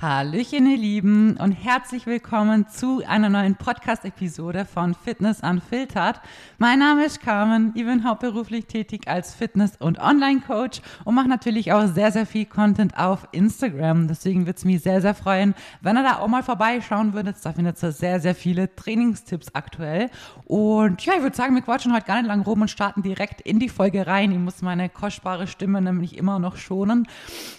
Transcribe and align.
Hallöchen, 0.00 0.64
ihr 0.70 0.76
Lieben, 0.76 1.36
und 1.38 1.50
herzlich 1.50 2.06
willkommen 2.06 2.68
zu 2.68 3.02
einer 3.04 3.28
neuen 3.28 3.56
Podcast-Episode 3.56 4.64
von 4.64 4.94
Fitness 4.94 5.40
Unfiltered. 5.40 6.20
Mein 6.58 6.78
Name 6.78 7.04
ist 7.04 7.20
Carmen, 7.20 7.72
ich 7.74 7.84
bin 7.84 8.04
hauptberuflich 8.04 8.66
tätig 8.66 9.08
als 9.08 9.34
Fitness- 9.34 9.74
und 9.80 9.98
Online-Coach 9.98 10.82
und 11.04 11.16
mache 11.16 11.26
natürlich 11.26 11.72
auch 11.72 11.88
sehr, 11.88 12.12
sehr 12.12 12.26
viel 12.26 12.46
Content 12.46 12.96
auf 12.96 13.26
Instagram. 13.32 14.06
Deswegen 14.06 14.46
würde 14.46 14.58
es 14.58 14.64
mich 14.64 14.84
sehr, 14.84 15.00
sehr 15.00 15.16
freuen, 15.16 15.56
wenn 15.80 15.96
ihr 15.96 16.04
da 16.04 16.18
auch 16.20 16.28
mal 16.28 16.44
vorbeischauen 16.44 17.12
würdet. 17.12 17.34
Da 17.42 17.52
findet 17.52 17.82
ihr 17.82 17.90
sehr, 17.90 18.20
sehr 18.20 18.36
viele 18.36 18.72
Trainingstipps 18.76 19.52
aktuell. 19.56 20.10
Und 20.44 21.04
ja, 21.04 21.14
ich 21.16 21.22
würde 21.22 21.34
sagen, 21.34 21.56
wir 21.56 21.62
quatschen 21.62 21.92
heute 21.92 22.06
gar 22.06 22.18
nicht 22.18 22.28
lang 22.28 22.42
rum 22.42 22.60
und 22.60 22.70
starten 22.70 23.02
direkt 23.02 23.40
in 23.40 23.58
die 23.58 23.68
Folge 23.68 24.06
rein. 24.06 24.30
Ich 24.30 24.38
muss 24.38 24.62
meine 24.62 24.90
kostbare 24.90 25.48
Stimme 25.48 25.82
nämlich 25.82 26.16
immer 26.16 26.38
noch 26.38 26.56
schonen. 26.56 27.08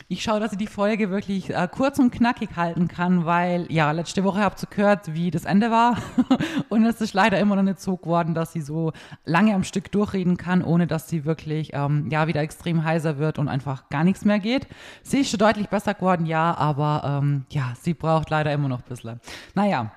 Ich 0.07 0.23
schaue, 0.23 0.39
dass 0.39 0.53
ich 0.53 0.57
die 0.57 0.67
Folge 0.67 1.09
wirklich 1.09 1.49
äh, 1.49 1.67
kurz 1.69 1.99
und 1.99 2.11
knapp 2.11 2.28
knackig 2.29 2.55
halten 2.55 2.87
kann, 2.87 3.25
weil 3.25 3.65
ja, 3.71 3.91
letzte 3.91 4.23
Woche 4.23 4.41
habt 4.41 4.61
ihr 4.61 4.69
gehört, 4.69 5.13
wie 5.13 5.31
das 5.31 5.45
Ende 5.45 5.71
war 5.71 5.97
und 6.69 6.85
es 6.85 7.01
ist 7.01 7.13
leider 7.13 7.39
immer 7.39 7.55
noch 7.55 7.63
nicht 7.63 7.79
so 7.79 7.97
geworden, 7.97 8.35
dass 8.35 8.53
sie 8.53 8.61
so 8.61 8.91
lange 9.25 9.55
am 9.55 9.63
Stück 9.63 9.91
durchreden 9.91 10.37
kann, 10.37 10.63
ohne 10.63 10.85
dass 10.85 11.09
sie 11.09 11.25
wirklich 11.25 11.71
ähm, 11.73 12.07
ja 12.11 12.27
wieder 12.27 12.41
extrem 12.41 12.83
heiser 12.83 13.17
wird 13.17 13.39
und 13.39 13.47
einfach 13.47 13.89
gar 13.89 14.03
nichts 14.03 14.25
mehr 14.25 14.39
geht. 14.39 14.67
Sie 15.01 15.21
ist 15.21 15.31
schon 15.31 15.39
deutlich 15.39 15.69
besser 15.69 15.95
geworden, 15.95 16.27
ja, 16.27 16.55
aber 16.55 17.19
ähm, 17.23 17.45
ja, 17.49 17.73
sie 17.81 17.95
braucht 17.95 18.29
leider 18.29 18.53
immer 18.53 18.67
noch 18.67 18.79
ein 18.79 18.89
bisschen. 18.89 19.19
Naja, 19.55 19.91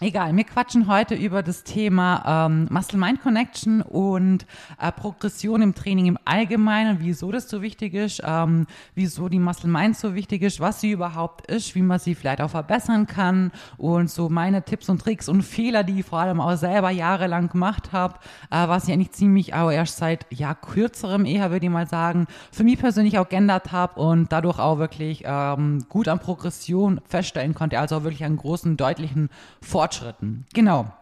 Egal, 0.00 0.36
wir 0.36 0.44
quatschen 0.44 0.86
heute 0.86 1.16
über 1.16 1.42
das 1.42 1.64
Thema 1.64 2.46
ähm, 2.46 2.68
Muscle-Mind 2.70 3.20
Connection 3.20 3.82
und 3.82 4.46
äh, 4.80 4.92
Progression 4.92 5.60
im 5.60 5.74
Training 5.74 6.06
im 6.06 6.18
Allgemeinen, 6.24 6.98
wieso 7.00 7.32
das 7.32 7.50
so 7.50 7.62
wichtig 7.62 7.94
ist, 7.94 8.22
ähm, 8.24 8.68
wieso 8.94 9.28
die 9.28 9.40
Muscle-Mind 9.40 9.96
so 9.96 10.14
wichtig 10.14 10.42
ist, 10.42 10.60
was 10.60 10.80
sie 10.80 10.92
überhaupt 10.92 11.50
ist, 11.50 11.74
wie 11.74 11.82
man 11.82 11.98
sie 11.98 12.14
vielleicht 12.14 12.40
auch 12.40 12.50
verbessern 12.50 13.08
kann 13.08 13.50
und 13.76 14.08
so 14.08 14.28
meine 14.28 14.62
Tipps 14.62 14.88
und 14.88 15.02
Tricks 15.02 15.28
und 15.28 15.42
Fehler, 15.42 15.82
die 15.82 15.98
ich 15.98 16.06
vor 16.06 16.20
allem 16.20 16.40
auch 16.40 16.54
selber 16.54 16.90
jahrelang 16.90 17.48
gemacht 17.48 17.90
habe, 17.90 18.20
äh, 18.52 18.68
was 18.68 18.86
ich 18.86 18.94
eigentlich 18.94 19.10
ziemlich 19.10 19.54
auch 19.54 19.72
erst 19.72 19.96
seit 19.96 20.26
ja 20.30 20.54
kürzerem 20.54 21.24
eher, 21.24 21.50
würde 21.50 21.66
ich 21.66 21.72
mal 21.72 21.88
sagen, 21.88 22.28
für 22.52 22.62
mich 22.62 22.78
persönlich 22.78 23.18
auch 23.18 23.28
geändert 23.28 23.72
habe 23.72 24.00
und 24.00 24.30
dadurch 24.30 24.60
auch 24.60 24.78
wirklich 24.78 25.24
ähm, 25.26 25.86
gut 25.88 26.06
an 26.06 26.20
Progression 26.20 27.00
feststellen 27.08 27.52
konnte, 27.52 27.80
also 27.80 27.96
auch 27.96 28.04
wirklich 28.04 28.22
einen 28.22 28.36
großen, 28.36 28.76
deutlichen 28.76 29.28
Fortschritt 29.60 29.87
Fortschritten. 29.88 30.46
Genau. 30.52 30.92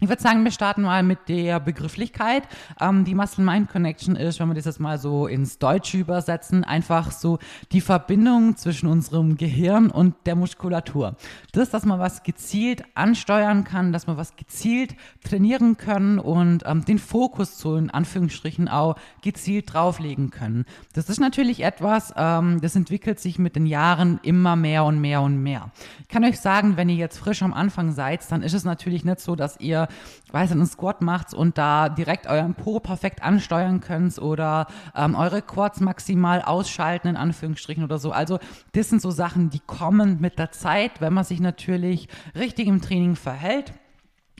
Ich 0.00 0.08
würde 0.08 0.20
sagen, 0.20 0.42
wir 0.42 0.50
starten 0.50 0.82
mal 0.82 1.04
mit 1.04 1.28
der 1.28 1.60
Begrifflichkeit. 1.60 2.42
Ähm, 2.80 3.04
die 3.04 3.14
Muscle-Mind-Connection 3.14 4.16
ist, 4.16 4.40
wenn 4.40 4.48
wir 4.48 4.54
das 4.54 4.64
jetzt 4.64 4.80
mal 4.80 4.98
so 4.98 5.28
ins 5.28 5.58
Deutsche 5.60 5.98
übersetzen, 5.98 6.64
einfach 6.64 7.12
so 7.12 7.38
die 7.70 7.80
Verbindung 7.80 8.56
zwischen 8.56 8.88
unserem 8.88 9.36
Gehirn 9.36 9.90
und 9.90 10.16
der 10.26 10.34
Muskulatur. 10.34 11.14
Das, 11.52 11.70
dass 11.70 11.86
man 11.86 12.00
was 12.00 12.24
gezielt 12.24 12.82
ansteuern 12.96 13.62
kann, 13.62 13.92
dass 13.92 14.08
man 14.08 14.16
was 14.16 14.34
gezielt 14.34 14.96
trainieren 15.22 15.76
können 15.76 16.18
und 16.18 16.64
ähm, 16.66 16.84
den 16.84 16.98
Fokus 16.98 17.58
so 17.58 17.76
in 17.76 17.88
Anführungsstrichen 17.88 18.68
auch 18.68 18.96
gezielt 19.22 19.72
drauflegen 19.72 20.30
können. 20.30 20.64
Das 20.92 21.08
ist 21.08 21.20
natürlich 21.20 21.62
etwas, 21.62 22.12
ähm, 22.16 22.60
das 22.60 22.74
entwickelt 22.74 23.20
sich 23.20 23.38
mit 23.38 23.54
den 23.54 23.64
Jahren 23.64 24.18
immer 24.24 24.56
mehr 24.56 24.84
und 24.84 25.00
mehr 25.00 25.22
und 25.22 25.40
mehr. 25.40 25.70
Ich 26.02 26.08
kann 26.08 26.24
euch 26.24 26.40
sagen, 26.40 26.76
wenn 26.76 26.88
ihr 26.88 26.96
jetzt 26.96 27.18
frisch 27.18 27.42
am 27.42 27.54
Anfang 27.54 27.92
seid, 27.92 28.20
dann 28.32 28.42
ist 28.42 28.54
es 28.54 28.64
natürlich 28.64 29.04
nicht 29.04 29.20
so, 29.20 29.36
dass 29.36 29.60
ihr 29.60 29.83
weiß 30.32 30.50
nicht, 30.50 30.58
einen 30.58 30.66
Squat 30.66 31.02
macht 31.02 31.34
und 31.34 31.58
da 31.58 31.88
direkt 31.88 32.26
euren 32.26 32.54
Po 32.54 32.80
perfekt 32.80 33.22
ansteuern 33.22 33.80
könnt 33.80 34.18
oder 34.18 34.66
ähm, 34.94 35.14
eure 35.14 35.42
Quads 35.42 35.80
maximal 35.80 36.42
ausschalten, 36.42 37.08
in 37.08 37.16
Anführungsstrichen 37.16 37.84
oder 37.84 37.98
so. 37.98 38.12
Also 38.12 38.38
das 38.72 38.90
sind 38.90 39.00
so 39.00 39.10
Sachen, 39.10 39.50
die 39.50 39.60
kommen 39.60 40.20
mit 40.20 40.38
der 40.38 40.52
Zeit, 40.52 41.00
wenn 41.00 41.12
man 41.12 41.24
sich 41.24 41.40
natürlich 41.40 42.08
richtig 42.34 42.66
im 42.66 42.80
Training 42.80 43.16
verhält 43.16 43.72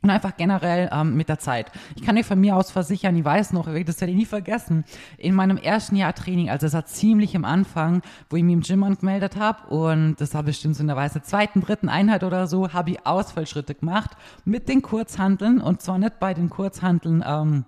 und 0.04 0.10
einfach 0.10 0.36
generell 0.36 0.90
ähm, 0.92 1.16
mit 1.16 1.28
der 1.28 1.38
Zeit. 1.38 1.72
Ich 1.96 2.02
kann 2.02 2.16
euch 2.18 2.26
von 2.26 2.38
mir 2.38 2.56
aus 2.56 2.70
versichern, 2.70 3.16
ich 3.16 3.24
weiß 3.24 3.54
noch, 3.54 3.64
das 3.64 4.00
werde 4.00 4.12
ich 4.12 4.18
nie 4.18 4.26
vergessen, 4.26 4.84
in 5.16 5.34
meinem 5.34 5.56
ersten 5.56 5.96
Jahr 5.96 6.14
Training, 6.14 6.50
also 6.50 6.66
es 6.66 6.74
war 6.74 6.84
ziemlich 6.84 7.34
am 7.34 7.44
Anfang, 7.44 8.02
wo 8.28 8.36
ich 8.36 8.44
mich 8.44 8.52
im 8.52 8.60
Gym 8.60 8.84
angemeldet 8.84 9.36
habe 9.36 9.66
und 9.74 10.16
das 10.20 10.34
war 10.34 10.42
bestimmt 10.42 10.76
so 10.76 10.82
in 10.82 10.88
der 10.88 10.96
Weise 10.96 11.22
zweiten, 11.22 11.62
dritten 11.62 11.88
Einheit 11.88 12.22
oder 12.22 12.46
so, 12.46 12.72
habe 12.74 12.90
ich 12.90 13.06
Ausfallschritte 13.06 13.74
gemacht 13.74 14.10
mit 14.44 14.68
den 14.68 14.82
Kurzhanteln 14.82 15.60
und 15.60 15.80
zwar 15.80 15.98
nicht 15.98 16.20
bei 16.20 16.34
den 16.34 16.50
Kurzhanteln 16.50 17.24
ähm, 17.26 17.64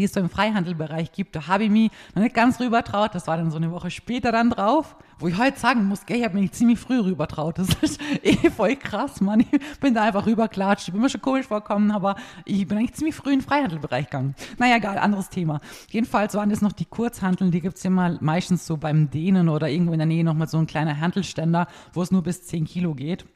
die 0.00 0.06
es 0.06 0.12
so 0.12 0.20
im 0.20 0.30
Freihandelbereich 0.30 1.12
gibt, 1.12 1.36
da 1.36 1.46
habe 1.46 1.64
ich 1.64 1.70
mich 1.70 1.90
noch 2.14 2.22
nicht 2.22 2.34
ganz 2.34 2.58
rüber 2.58 2.82
traut. 2.82 3.14
Das 3.14 3.26
war 3.26 3.36
dann 3.36 3.50
so 3.50 3.58
eine 3.58 3.70
Woche 3.70 3.90
später 3.90 4.32
dann 4.32 4.50
drauf, 4.50 4.96
wo 5.18 5.28
ich 5.28 5.38
heute 5.38 5.58
sagen 5.58 5.84
muss, 5.84 6.06
gell, 6.06 6.18
ich 6.18 6.24
habe 6.24 6.38
mich 6.38 6.52
ziemlich 6.52 6.78
früh 6.78 6.98
rüber 6.98 7.28
traut. 7.28 7.58
Das 7.58 7.68
ist 7.82 8.00
eh 8.22 8.50
voll 8.50 8.76
krass, 8.76 9.20
Mann. 9.20 9.40
Ich 9.40 9.80
bin 9.80 9.94
da 9.94 10.02
einfach 10.02 10.26
rüberklatscht. 10.26 10.88
Ich 10.88 10.92
bin 10.92 11.02
mir 11.02 11.10
schon 11.10 11.20
komisch 11.20 11.46
vorkommen, 11.46 11.90
aber 11.90 12.16
ich 12.44 12.66
bin 12.66 12.78
eigentlich 12.78 12.94
ziemlich 12.94 13.14
früh 13.14 13.32
in 13.32 13.40
den 13.40 13.46
Freihandelbereich 13.46 14.06
gegangen. 14.06 14.34
Naja, 14.58 14.76
egal, 14.76 14.98
anderes 14.98 15.28
Thema. 15.28 15.60
Jedenfalls 15.90 16.34
waren 16.34 16.50
das 16.50 16.62
noch 16.62 16.72
die 16.72 16.86
Kurzhandeln, 16.86 17.50
die 17.50 17.60
gibt's 17.60 17.82
ja 17.82 17.90
mal 17.90 18.18
meistens 18.20 18.66
so 18.66 18.76
beim 18.76 19.10
Dehnen 19.10 19.48
oder 19.48 19.68
irgendwo 19.68 19.92
in 19.92 19.98
der 19.98 20.06
Nähe 20.06 20.24
noch 20.24 20.34
mal 20.34 20.48
so 20.48 20.58
ein 20.58 20.66
kleiner 20.66 20.98
Handelständer, 20.98 21.66
wo 21.92 22.02
es 22.02 22.10
nur 22.10 22.22
bis 22.22 22.42
10 22.44 22.64
Kilo 22.64 22.94
geht. 22.94 23.26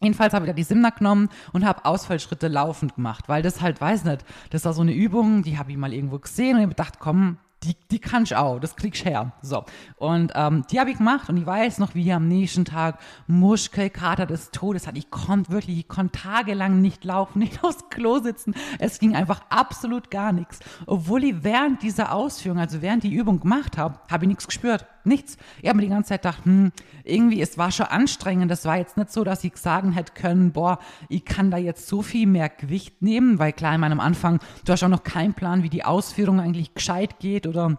Jedenfalls 0.00 0.34
habe 0.34 0.44
ich 0.44 0.50
da 0.50 0.54
die 0.54 0.62
Simna 0.62 0.90
genommen 0.90 1.30
und 1.52 1.64
habe 1.64 1.84
Ausfallschritte 1.84 2.48
laufend 2.48 2.96
gemacht, 2.96 3.28
weil 3.28 3.42
das 3.42 3.62
halt, 3.62 3.80
weiß 3.80 4.04
nicht, 4.04 4.24
das 4.50 4.64
war 4.64 4.74
so 4.74 4.82
eine 4.82 4.92
Übung, 4.92 5.42
die 5.42 5.58
habe 5.58 5.70
ich 5.70 5.78
mal 5.78 5.92
irgendwo 5.92 6.18
gesehen 6.18 6.56
und 6.56 6.62
ich 6.62 6.68
gedacht, 6.68 6.98
komm, 6.98 7.38
die, 7.62 7.74
die 7.90 7.98
kann 7.98 8.24
ich 8.24 8.36
auch, 8.36 8.58
das 8.60 8.76
krieg 8.76 8.94
ich 8.94 9.04
her. 9.04 9.32
So. 9.42 9.64
Und 9.96 10.32
ähm, 10.34 10.64
die 10.70 10.78
habe 10.78 10.90
ich 10.90 10.98
gemacht 10.98 11.28
und 11.28 11.36
ich 11.36 11.46
weiß 11.46 11.78
noch, 11.78 11.94
wie 11.94 12.02
ich 12.02 12.12
am 12.12 12.28
nächsten 12.28 12.64
Tag 12.64 12.98
Muskelkater 13.26 14.26
des 14.26 14.50
Todes 14.50 14.86
hatte. 14.86 14.98
Ich 14.98 15.10
konnte 15.10 15.50
wirklich, 15.50 15.78
ich 15.78 15.88
konnte 15.88 16.20
tagelang 16.20 16.80
nicht 16.80 17.04
laufen, 17.04 17.38
nicht 17.40 17.64
aufs 17.64 17.88
Klo 17.90 18.18
sitzen. 18.18 18.54
Es 18.78 18.98
ging 18.98 19.16
einfach 19.16 19.40
absolut 19.48 20.10
gar 20.10 20.32
nichts. 20.32 20.60
Obwohl 20.86 21.24
ich 21.24 21.42
während 21.42 21.82
dieser 21.82 22.12
Ausführung, 22.12 22.58
also 22.58 22.82
während 22.82 23.02
die 23.02 23.14
Übung 23.14 23.40
gemacht 23.40 23.78
habe, 23.78 23.98
habe 24.10 24.24
ich 24.24 24.28
nichts 24.28 24.46
gespürt. 24.46 24.86
Nichts. 25.06 25.36
Ich 25.62 25.68
habe 25.68 25.76
mir 25.76 25.84
die 25.84 25.88
ganze 25.88 26.08
Zeit 26.08 26.22
gedacht, 26.22 26.44
hm, 26.44 26.72
irgendwie, 27.04 27.40
es 27.40 27.56
war 27.56 27.70
schon 27.70 27.86
anstrengend. 27.86 28.50
Das 28.50 28.64
war 28.64 28.76
jetzt 28.76 28.96
nicht 28.96 29.12
so, 29.12 29.24
dass 29.24 29.44
ich 29.44 29.56
sagen 29.56 29.92
hätte 29.92 30.12
können, 30.14 30.52
boah, 30.52 30.78
ich 31.08 31.24
kann 31.24 31.50
da 31.50 31.56
jetzt 31.56 31.86
so 31.86 32.02
viel 32.02 32.26
mehr 32.26 32.48
Gewicht 32.48 33.02
nehmen, 33.02 33.38
weil 33.38 33.52
klar, 33.52 33.74
in 33.74 33.80
meinem 33.80 34.00
Anfang, 34.00 34.40
du 34.64 34.72
hast 34.72 34.82
auch 34.82 34.88
noch 34.88 35.04
keinen 35.04 35.34
Plan, 35.34 35.62
wie 35.62 35.70
die 35.70 35.84
Ausführung 35.84 36.40
eigentlich 36.40 36.74
gescheit 36.74 37.20
geht 37.20 37.46
oder 37.46 37.78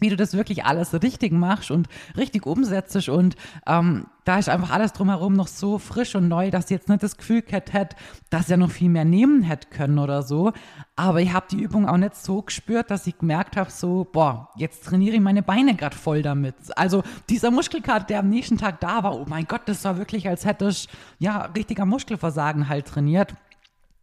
wie 0.00 0.08
du 0.08 0.16
das 0.16 0.34
wirklich 0.34 0.64
alles 0.64 0.92
richtig 0.94 1.32
machst 1.32 1.70
und 1.70 1.88
richtig 2.16 2.46
umsetzt 2.46 3.08
und 3.08 3.36
ähm, 3.66 4.06
da 4.28 4.38
ist 4.38 4.50
einfach 4.50 4.70
alles 4.70 4.92
drumherum 4.92 5.32
noch 5.32 5.46
so 5.46 5.78
frisch 5.78 6.14
und 6.14 6.28
neu, 6.28 6.50
dass 6.50 6.66
ich 6.66 6.72
jetzt 6.72 6.90
nicht 6.90 7.02
das 7.02 7.16
Gefühl 7.16 7.42
hätte, 7.48 7.96
dass 8.28 8.50
er 8.50 8.58
noch 8.58 8.70
viel 8.70 8.90
mehr 8.90 9.06
nehmen 9.06 9.42
hätte 9.42 9.68
können 9.70 9.98
oder 9.98 10.22
so. 10.22 10.52
Aber 10.96 11.22
ich 11.22 11.32
habe 11.32 11.46
die 11.50 11.62
Übung 11.62 11.88
auch 11.88 11.96
nicht 11.96 12.14
so 12.14 12.42
gespürt, 12.42 12.90
dass 12.90 13.06
ich 13.06 13.16
gemerkt 13.16 13.56
habe, 13.56 13.70
so, 13.70 14.06
boah, 14.12 14.50
jetzt 14.56 14.84
trainiere 14.84 15.14
ich 15.14 15.22
meine 15.22 15.42
Beine 15.42 15.74
gerade 15.74 15.96
voll 15.96 16.20
damit. 16.20 16.56
Also 16.76 17.04
dieser 17.30 17.50
Muskelkater, 17.50 18.04
der 18.04 18.18
am 18.18 18.28
nächsten 18.28 18.58
Tag 18.58 18.80
da 18.80 19.02
war, 19.02 19.16
oh 19.16 19.24
mein 19.26 19.46
Gott, 19.46 19.62
das 19.64 19.82
war 19.84 19.96
wirklich, 19.96 20.28
als 20.28 20.44
hätte 20.44 20.68
ich 20.68 20.90
ja 21.18 21.46
richtiger 21.56 21.86
Muskelversagen 21.86 22.68
halt 22.68 22.86
trainiert. 22.86 23.32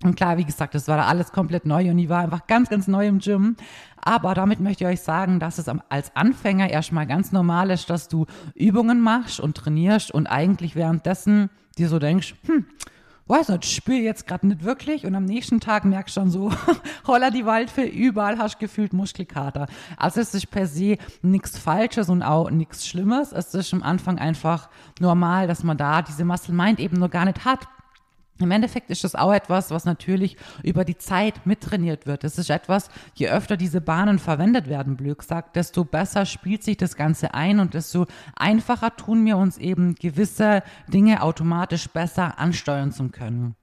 Und 0.03 0.15
klar, 0.15 0.37
wie 0.37 0.45
gesagt, 0.45 0.75
das 0.75 0.87
war 0.87 0.97
da 0.97 1.05
alles 1.05 1.31
komplett 1.31 1.65
neu 1.65 1.89
und 1.89 1.97
ich 1.97 2.09
war 2.09 2.21
einfach 2.21 2.47
ganz, 2.47 2.69
ganz 2.69 2.87
neu 2.87 3.07
im 3.07 3.19
Gym. 3.19 3.55
Aber 4.05 4.35
damit 4.35 4.59
möchte 4.59 4.83
ich 4.83 4.89
euch 4.89 5.01
sagen, 5.01 5.39
dass 5.39 5.57
es 5.57 5.67
als 5.89 6.15
Anfänger 6.15 6.69
erstmal 6.69 7.07
ganz 7.07 7.31
normal 7.31 7.71
ist, 7.71 7.89
dass 7.89 8.07
du 8.07 8.27
Übungen 8.53 9.01
machst 9.01 9.39
und 9.39 9.57
trainierst 9.57 10.11
und 10.11 10.27
eigentlich 10.27 10.75
währenddessen 10.75 11.49
dir 11.79 11.89
so 11.89 11.97
denkst, 11.97 12.35
hm, 12.45 12.67
weiß 13.25 13.49
nicht, 13.49 13.65
spüre 13.65 13.97
jetzt 13.97 14.27
gerade 14.27 14.45
nicht 14.47 14.63
wirklich 14.63 15.07
und 15.07 15.15
am 15.15 15.25
nächsten 15.25 15.59
Tag 15.59 15.85
merkst 15.85 16.15
du 16.15 16.21
schon 16.21 16.29
so, 16.29 16.51
holla 17.07 17.31
die 17.31 17.47
Waldfee, 17.47 17.87
überall 17.87 18.37
hast 18.37 18.55
du 18.55 18.59
gefühlt 18.59 18.93
Muskelkater. 18.93 19.65
Also 19.97 20.21
es 20.21 20.35
ist 20.35 20.51
per 20.51 20.67
se 20.67 20.97
nichts 21.23 21.57
Falsches 21.57 22.07
und 22.07 22.21
auch 22.21 22.51
nichts 22.51 22.87
Schlimmes. 22.87 23.31
Es 23.31 23.55
ist 23.55 23.73
am 23.73 23.81
Anfang 23.81 24.19
einfach 24.19 24.69
normal, 24.99 25.47
dass 25.47 25.63
man 25.63 25.77
da 25.77 26.03
diese 26.03 26.25
Muscle 26.25 26.53
Mind 26.53 26.79
eben 26.79 26.97
noch 26.97 27.09
gar 27.09 27.25
nicht 27.25 27.43
hat. 27.43 27.67
Im 28.39 28.51
Endeffekt 28.51 28.89
ist 28.89 29.05
das 29.05 29.15
auch 29.15 29.31
etwas, 29.31 29.71
was 29.71 29.85
natürlich 29.85 30.35
über 30.61 30.83
die 30.83 30.97
Zeit 30.97 31.45
mittrainiert 31.45 32.05
wird. 32.05 32.25
Es 32.25 32.37
ist 32.37 32.49
etwas, 32.49 32.89
je 33.13 33.29
öfter 33.29 33.55
diese 33.55 33.79
Bahnen 33.79 34.19
verwendet 34.19 34.67
werden, 34.67 34.97
blöd 34.97 35.19
gesagt, 35.19 35.55
desto 35.55 35.85
besser 35.85 36.25
spielt 36.25 36.61
sich 36.61 36.75
das 36.75 36.97
Ganze 36.97 37.33
ein 37.33 37.59
und 37.61 37.73
desto 37.73 38.07
einfacher 38.35 38.93
tun 38.97 39.25
wir 39.25 39.37
uns 39.37 39.57
eben 39.57 39.95
gewisse 39.95 40.63
Dinge 40.89 41.21
automatisch 41.21 41.87
besser 41.87 42.37
ansteuern 42.37 42.91
zu 42.91 43.07
können. 43.07 43.55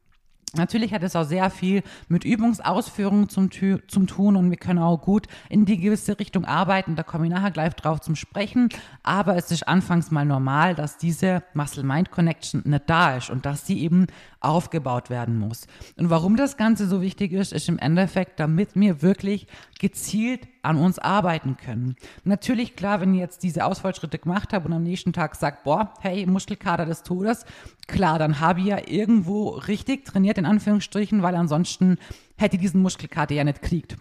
Natürlich 0.54 0.93
hat 0.93 1.02
es 1.02 1.16
auch 1.16 1.25
sehr 1.25 1.49
viel 1.50 1.82
mit 2.08 2.25
Übungsausführungen 2.25 3.28
zum, 3.28 3.50
zum 3.50 4.06
tun 4.06 4.37
und 4.37 4.50
wir 4.50 4.58
können 4.58 4.78
auch 4.78 5.00
gut 5.00 5.26
in 5.49 5.64
die 5.64 5.78
gewisse 5.78 6.19
Richtung 6.19 6.44
arbeiten. 6.44 6.94
Da 6.94 7.02
komme 7.02 7.26
ich 7.26 7.32
nachher 7.32 7.50
gleich 7.50 7.75
drauf 7.75 8.00
zum 8.00 8.16
Sprechen. 8.16 8.69
Aber 9.02 9.37
es 9.37 9.50
ist 9.50 9.66
anfangs 9.66 10.10
mal 10.10 10.25
normal, 10.25 10.75
dass 10.75 10.99
diese 10.99 11.43
Muscle-Mind-Connection 11.54 12.62
nicht 12.64 12.84
da 12.87 13.16
ist 13.16 13.31
und 13.31 13.46
dass 13.46 13.66
sie 13.66 13.81
eben 13.81 14.06
aufgebaut 14.40 15.08
werden 15.08 15.38
muss. 15.38 15.66
Und 15.96 16.10
warum 16.10 16.37
das 16.37 16.56
Ganze 16.56 16.87
so 16.87 17.00
wichtig 17.00 17.32
ist, 17.32 17.52
ist 17.52 17.69
im 17.69 17.78
Endeffekt, 17.78 18.38
damit 18.38 18.70
wir 18.75 19.02
wirklich 19.02 19.46
gezielt 19.78 20.48
an 20.62 20.76
uns 20.76 20.98
arbeiten 20.98 21.56
können. 21.56 21.96
Natürlich, 22.24 22.76
klar, 22.76 23.00
wenn 23.00 23.14
ich 23.14 23.20
jetzt 23.20 23.42
diese 23.42 23.64
Ausfallschritte 23.64 24.18
gemacht 24.18 24.52
habe 24.52 24.68
und 24.68 24.72
am 24.72 24.82
nächsten 24.84 25.12
Tag 25.12 25.34
sagt, 25.34 25.64
boah, 25.64 25.92
hey, 26.00 26.24
Muskelkater 26.26 26.86
des 26.86 27.02
Todes, 27.02 27.44
klar, 27.88 28.18
dann 28.18 28.40
habe 28.40 28.60
ich 28.60 28.66
ja 28.66 28.78
irgendwo 28.86 29.50
richtig 29.50 30.04
trainiert, 30.04 30.38
in 30.38 30.46
Anführungsstrichen, 30.46 31.22
weil 31.22 31.34
ansonsten 31.34 31.98
hätte 32.36 32.56
ich 32.56 32.62
diesen 32.62 32.80
Muskelkater 32.80 33.34
ja 33.34 33.44
nicht 33.44 33.62
kriegt. 33.62 33.96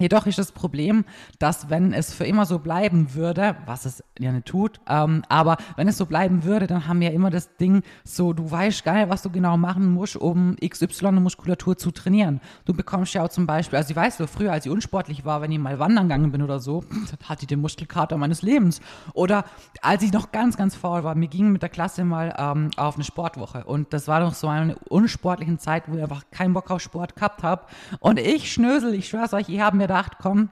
Jedoch 0.00 0.26
ist 0.26 0.38
das 0.38 0.50
Problem, 0.50 1.04
dass 1.38 1.68
wenn 1.68 1.92
es 1.92 2.14
für 2.14 2.24
immer 2.24 2.46
so 2.46 2.58
bleiben 2.58 3.14
würde, 3.14 3.54
was 3.66 3.84
es 3.84 4.02
ja 4.18 4.32
nicht 4.32 4.46
tut, 4.46 4.80
ähm, 4.88 5.22
aber 5.28 5.58
wenn 5.76 5.88
es 5.88 5.98
so 5.98 6.06
bleiben 6.06 6.42
würde, 6.42 6.66
dann 6.66 6.88
haben 6.88 7.00
wir 7.00 7.10
ja 7.10 7.14
immer 7.14 7.28
das 7.28 7.54
Ding 7.56 7.82
so, 8.02 8.32
du 8.32 8.50
weißt 8.50 8.82
gar 8.82 8.94
nicht, 8.94 9.10
was 9.10 9.20
du 9.20 9.28
genau 9.28 9.58
machen 9.58 9.92
musst, 9.92 10.16
um 10.16 10.56
XY-Muskulatur 10.56 11.76
zu 11.76 11.90
trainieren. 11.90 12.40
Du 12.64 12.72
bekommst 12.72 13.12
ja 13.12 13.22
auch 13.22 13.28
zum 13.28 13.46
Beispiel, 13.46 13.76
also 13.76 13.90
ich 13.90 13.96
weiß 13.96 14.16
so, 14.16 14.26
früher, 14.26 14.52
als 14.52 14.64
ich 14.64 14.72
unsportlich 14.72 15.26
war, 15.26 15.42
wenn 15.42 15.52
ich 15.52 15.58
mal 15.58 15.78
wandern 15.78 16.08
gegangen 16.08 16.32
bin 16.32 16.40
oder 16.40 16.60
so, 16.60 16.82
hatte 17.24 17.42
ich 17.42 17.48
den 17.48 17.60
Muskelkater 17.60 18.16
meines 18.16 18.40
Lebens. 18.40 18.80
Oder 19.12 19.44
als 19.82 20.02
ich 20.02 20.12
noch 20.12 20.32
ganz, 20.32 20.56
ganz 20.56 20.74
faul 20.76 21.04
war, 21.04 21.14
mir 21.14 21.28
ging 21.28 21.52
mit 21.52 21.60
der 21.60 21.68
Klasse 21.68 22.04
mal 22.04 22.34
ähm, 22.38 22.70
auf 22.78 22.94
eine 22.94 23.04
Sportwoche 23.04 23.64
und 23.64 23.92
das 23.92 24.08
war 24.08 24.20
noch 24.20 24.32
so 24.32 24.48
eine 24.48 24.78
unsportliche 24.88 25.58
Zeit, 25.58 25.84
wo 25.88 25.96
ich 25.96 26.02
einfach 26.02 26.24
keinen 26.30 26.54
Bock 26.54 26.70
auf 26.70 26.80
Sport 26.80 27.16
gehabt 27.16 27.42
habe 27.42 27.66
und 27.98 28.18
ich 28.18 28.50
schnösel, 28.50 28.94
ich 28.94 29.08
schwör's 29.08 29.34
euch, 29.34 29.50
ich 29.50 29.60
habe 29.60 29.76
mir 29.76 29.89
gedacht, 29.90 30.18
komm, 30.22 30.50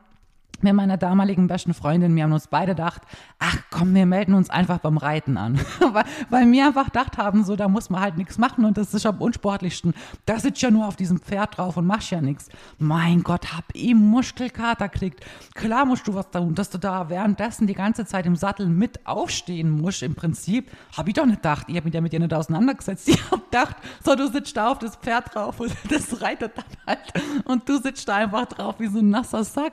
mit 0.62 0.74
meiner 0.74 0.96
damaligen 0.96 1.46
besten 1.46 1.74
Freundin, 1.74 2.14
wir 2.16 2.24
haben 2.24 2.32
uns 2.32 2.48
beide 2.48 2.72
gedacht, 2.72 3.02
ach 3.38 3.58
komm, 3.70 3.94
wir 3.94 4.06
melden 4.06 4.34
uns 4.34 4.50
einfach 4.50 4.78
beim 4.78 4.96
Reiten 4.96 5.36
an. 5.36 5.60
weil, 5.92 6.04
weil 6.30 6.50
wir 6.50 6.66
einfach 6.66 6.86
gedacht 6.86 7.18
haben, 7.18 7.44
so, 7.44 7.56
da 7.56 7.68
muss 7.68 7.90
man 7.90 8.00
halt 8.00 8.16
nichts 8.16 8.38
machen 8.38 8.64
und 8.64 8.76
das 8.76 8.94
ist 8.94 9.06
am 9.06 9.20
unsportlichsten. 9.20 9.94
Da 10.26 10.38
sitzt 10.38 10.62
ja 10.62 10.70
nur 10.70 10.86
auf 10.86 10.96
diesem 10.96 11.20
Pferd 11.20 11.58
drauf 11.58 11.76
und 11.76 11.86
machst 11.86 12.10
ja 12.10 12.20
nichts. 12.20 12.48
Mein 12.78 13.22
Gott, 13.22 13.56
hab 13.56 13.64
ich 13.72 13.94
Muskelkater 13.94 14.88
kriegt. 14.88 15.24
Klar 15.54 15.84
musst 15.84 16.06
du 16.08 16.14
was 16.14 16.30
tun, 16.30 16.54
dass 16.54 16.70
du 16.70 16.78
da 16.78 17.08
währenddessen 17.08 17.66
die 17.66 17.74
ganze 17.74 18.04
Zeit 18.04 18.26
im 18.26 18.36
Sattel 18.36 18.66
mit 18.66 19.06
aufstehen 19.06 19.70
musst. 19.70 20.02
Im 20.02 20.14
Prinzip 20.14 20.70
habe 20.96 21.10
ich 21.10 21.14
doch 21.14 21.26
nicht 21.26 21.42
gedacht, 21.42 21.66
ich 21.68 21.76
habe 21.76 21.84
mich 21.84 21.94
ja 21.94 22.00
mit 22.00 22.12
dir 22.12 22.20
nicht 22.20 22.34
auseinandergesetzt. 22.34 23.08
Ich 23.18 23.30
habe 23.32 23.42
gedacht, 23.42 23.76
so, 24.04 24.14
du 24.14 24.28
sitzt 24.28 24.56
da 24.56 24.70
auf 24.70 24.78
das 24.78 24.96
Pferd 24.96 25.34
drauf 25.34 25.60
und 25.60 25.72
das 25.90 26.20
reitet 26.20 26.52
dann 26.56 26.64
halt 26.86 27.44
und 27.44 27.68
du 27.68 27.78
sitzt 27.78 28.08
da 28.08 28.16
einfach 28.16 28.46
drauf 28.46 28.76
wie 28.78 28.86
so 28.86 28.98
ein 28.98 29.10
nasser 29.10 29.44
Sack. 29.44 29.72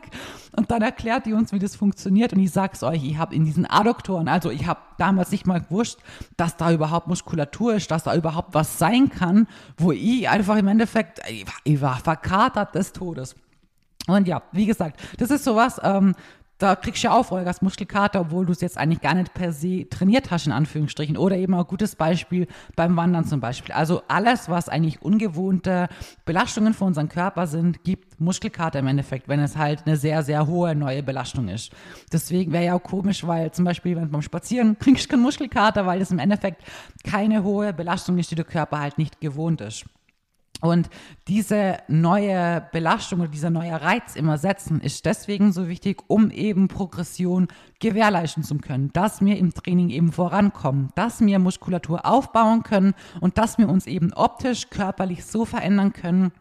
Und 0.56 0.72
dann 0.76 0.82
erklärt 0.82 1.26
die 1.26 1.34
uns, 1.34 1.54
wie 1.54 1.60
das 1.60 1.76
funktioniert. 1.76 2.34
Und 2.34 2.40
ich 2.40 2.52
sag's 2.52 2.84
euch, 2.84 3.04
ich 3.04 3.18
habe 3.18 3.34
in 3.34 3.46
diesen 3.46 3.66
Adduktoren, 3.66 4.28
also 4.28 4.52
ich 4.52 4.68
habe 4.68 4.82
damals 4.98 5.32
nicht 5.32 5.48
mal 5.48 5.62
gewusst, 5.62 6.00
dass 6.38 6.58
da 6.58 6.72
überhaupt 6.72 7.08
Muskulatur 7.08 7.76
ist, 7.76 7.90
dass 7.92 8.04
da 8.04 8.16
überhaupt 8.16 8.54
was 8.54 8.78
sein 8.78 9.10
kann, 9.10 9.48
wo 9.78 9.92
ich 9.92 10.30
einfach 10.30 10.58
im 10.58 10.68
Endeffekt, 10.68 11.20
ich 11.30 11.48
war, 11.48 11.54
ich 11.64 11.82
war 11.82 11.98
verkatert 11.98 12.76
des 12.76 12.92
Todes. 12.92 13.36
Und 14.08 14.28
ja, 14.28 14.44
wie 14.52 14.66
gesagt, 14.66 15.00
das 15.18 15.32
ist 15.32 15.44
sowas, 15.44 15.80
ähm, 15.82 16.14
da 16.58 16.76
kriegst 16.76 17.04
du 17.04 17.08
ja 17.08 17.14
auch 17.14 17.26
Vollgas 17.26 17.62
Muskelkater, 17.62 18.22
obwohl 18.22 18.46
du 18.46 18.54
es 18.54 18.62
jetzt 18.62 18.78
eigentlich 18.78 19.02
gar 19.02 19.14
nicht 19.14 19.34
per 19.34 19.52
se 19.52 19.88
trainiert 19.90 20.32
hast, 20.32 20.48
in 20.48 20.54
Anführungsstrichen. 20.54 21.18
Oder 21.18 21.36
eben 21.36 21.54
auch 21.54 21.68
gutes 21.68 21.96
Beispiel 21.96 22.48
beim 22.76 22.96
Wandern 22.96 23.26
zum 23.26 23.42
Beispiel. 23.42 23.74
Also 23.74 24.04
alles, 24.08 24.50
was 24.50 24.70
eigentlich 24.70 25.02
ungewohnte 25.02 25.90
Belastungen 26.24 26.74
für 26.74 26.86
unseren 26.86 27.10
Körper 27.10 27.48
sind, 27.48 27.84
gibt 27.84 28.22
Muskelkater 28.22 28.80
im 28.80 28.88
Endeffekt, 28.88 29.28
wenn 29.28 29.42
es 29.42 29.58
halt 29.58 29.84
eine 29.86 29.98
sehr, 29.98 30.24
sehr 30.24 30.48
hohe 30.48 30.76
neue 30.76 31.04
Belastung 31.04 31.50
ist. 31.50 31.74
Deswegen 32.14 32.54
wäre 32.54 32.66
ja 32.66 32.74
auch 32.76 32.84
komisch, 32.84 33.28
weil 33.28 33.52
zum 33.52 33.66
Beispiel, 33.66 33.98
wenn 33.98 34.10
beim 34.10 34.22
Spazieren 34.22 34.80
kriegst 34.80 35.06
du 35.06 35.10
keinen 35.10 35.24
Muskelkater, 35.24 35.86
weil 35.86 36.00
das 36.00 36.12
im 36.12 36.20
Endeffekt 36.20 36.64
keine 37.04 37.44
hohe 37.44 37.74
Belastung 37.74 38.18
ist, 38.18 38.32
die 38.32 38.36
der 38.36 38.46
Körper 38.46 38.80
halt 38.80 38.98
nicht 38.98 39.20
gewohnt 39.20 39.60
ist. 39.60 39.86
Und 40.66 40.90
diese 41.28 41.78
neue 41.88 42.68
Belastung 42.72 43.22
oder 43.22 43.30
dieser 43.30 43.50
neue 43.50 43.82
Reiz 43.82 44.16
immer 44.16 44.38
setzen 44.38 44.82
ist 44.82 45.06
deswegen 45.06 45.52
so 45.52 45.68
wichtig, 45.68 46.04
um 46.08 46.32
eben 46.32 46.68
Progression 46.68 47.48
gewährleisten 47.80 48.44
zu 48.44 48.58
können, 48.58 48.92
dass 48.94 49.22
wir 49.22 49.38
im 49.38 49.54
Training 49.54 49.90
eben 49.90 50.12
vorankommen, 50.12 50.90
dass 50.96 51.22
wir 51.22 51.40
Muskulatur 51.40 52.06
aufbauen 52.06 52.64
können 52.64 52.94
und 53.22 53.38
dass 53.38 53.58
wir 53.58 53.70
uns 53.70 53.88
eben 53.88 54.14
optisch, 54.14 54.70
körperlich 54.70 55.26
so 55.26 55.46
verändern 55.46 55.94
können, 55.94 56.32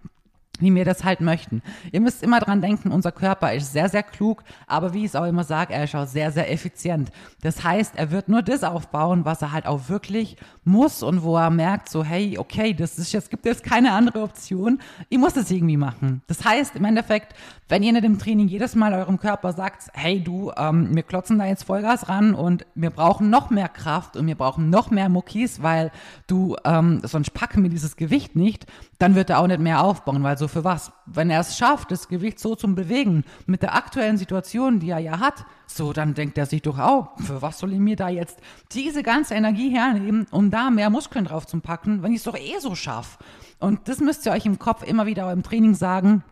wie 0.61 0.75
wir 0.75 0.85
das 0.85 1.03
halt 1.05 1.21
möchten. 1.21 1.63
Ihr 1.91 2.01
müsst 2.01 2.23
immer 2.23 2.39
dran 2.39 2.63
denken, 2.63 2.93
unser 2.93 3.13
Körper 3.13 3.53
ist 3.53 3.73
sehr, 3.73 3.89
sehr 3.89 4.03
klug, 4.03 4.43
aber 4.67 4.95
wie 4.95 5.01
ich 5.01 5.07
es 5.07 5.17
auch 5.17 5.25
immer 5.25 5.45
sage, 5.45 5.75
er 5.75 5.85
ist 5.85 5.95
auch 5.95 6.07
sehr, 6.07 6.31
sehr 6.31 6.51
effizient. 6.53 7.11
Das 7.43 7.65
heißt, 7.65 7.95
er 7.97 8.11
wird 8.11 8.29
nur 8.29 8.43
das 8.43 8.63
aufbauen, 8.63 9.25
was 9.25 9.43
er 9.43 9.53
halt 9.53 9.67
auch 9.67 9.89
wirklich 9.89 10.37
muss 10.65 11.03
und 11.03 11.23
wo 11.23 11.37
er 11.37 11.51
merkt, 11.51 11.89
so, 11.89 12.05
hey, 12.05 12.39
okay, 12.39 12.73
das 12.73 12.99
ist 12.99 13.13
jetzt, 13.13 13.31
gibt 13.31 13.47
jetzt 13.47 13.65
keine 13.65 13.93
andere 13.93 14.23
Option, 14.23 14.79
ich 15.09 15.19
muss 15.19 15.35
das 15.35 15.51
irgendwie 15.51 15.77
machen. 15.77 16.23
Das 16.29 16.45
heißt, 16.45 16.77
im 16.77 16.85
Endeffekt, 16.85 17.35
wenn 17.69 17.83
ihr 17.83 17.93
nicht 17.93 18.05
im 18.05 18.19
Training 18.19 18.47
jedes 18.47 18.75
Mal 18.75 18.93
eurem 18.95 19.19
Körper 19.19 19.53
sagt, 19.53 19.89
hey 19.95 20.23
du, 20.23 20.53
ähm, 20.57 20.95
wir 20.95 21.03
klotzen 21.03 21.39
da 21.39 21.47
jetzt 21.47 21.65
Vollgas 21.65 22.09
ran 22.09 22.35
und 22.35 22.65
wir 22.75 22.91
brauchen 22.91 23.31
noch 23.31 23.51
mehr 23.51 23.69
Kraft 23.69 24.17
und 24.17 24.27
wir 24.27 24.35
brauchen 24.35 24.71
noch 24.71 24.91
mehr 24.91 25.09
Muckis, 25.09 25.63
weil 25.63 25.91
du, 26.27 26.57
ähm, 26.65 27.01
sonst 27.03 27.31
packen 27.31 27.63
wir 27.63 27.71
dieses 27.71 27.97
Gewicht 27.97 28.37
nicht, 28.37 28.67
dann 28.99 29.15
wird 29.15 29.31
er 29.31 29.41
auch 29.41 29.47
nicht 29.47 29.61
mehr 29.61 29.83
aufbauen, 29.83 30.23
weil 30.23 30.39
so 30.39 30.44
für 30.49 30.65
was? 30.65 30.93
Wenn 31.07 31.31
er 31.31 31.41
es 31.41 31.57
schafft, 31.57 31.91
das 31.91 32.09
Gewicht 32.09 32.39
so 32.39 32.55
zu 32.55 32.73
bewegen, 32.75 33.25
mit 33.47 33.63
der 33.63 33.75
aktuellen 33.75 34.17
Situation, 34.17 34.81
die 34.81 34.91
er 34.91 34.99
ja 34.99 35.21
hat, 35.21 35.45
so, 35.67 35.93
dann 35.93 36.15
denkt 36.15 36.39
er 36.39 36.47
sich 36.47 36.63
doch 36.63 36.79
auch, 36.79 37.19
für 37.21 37.43
was 37.43 37.59
soll 37.59 37.73
ich 37.73 37.79
mir 37.79 37.97
da 37.97 38.09
jetzt 38.09 38.39
diese 38.73 39.03
ganze 39.03 39.35
Energie 39.35 39.71
hernehmen, 39.71 40.27
um 40.31 40.51
da 40.51 40.71
mehr 40.71 40.91
Muskeln 40.91 41.25
drauf 41.25 41.47
zu 41.47 41.61
packen, 41.61 42.03
wenn 42.03 42.13
ich 42.13 42.19
es 42.19 42.25
doch 42.25 42.37
eh 42.37 42.59
so 42.61 42.75
schaffe? 42.75 43.19
Und 43.59 43.89
das 43.89 44.01
müsst 44.01 44.27
ihr 44.27 44.33
euch 44.33 44.47
im 44.47 44.59
Kopf 44.59 44.83
immer 44.83 45.07
wieder 45.07 45.33
im 45.33 45.43
Training 45.43 45.75
sagen, 45.75 46.23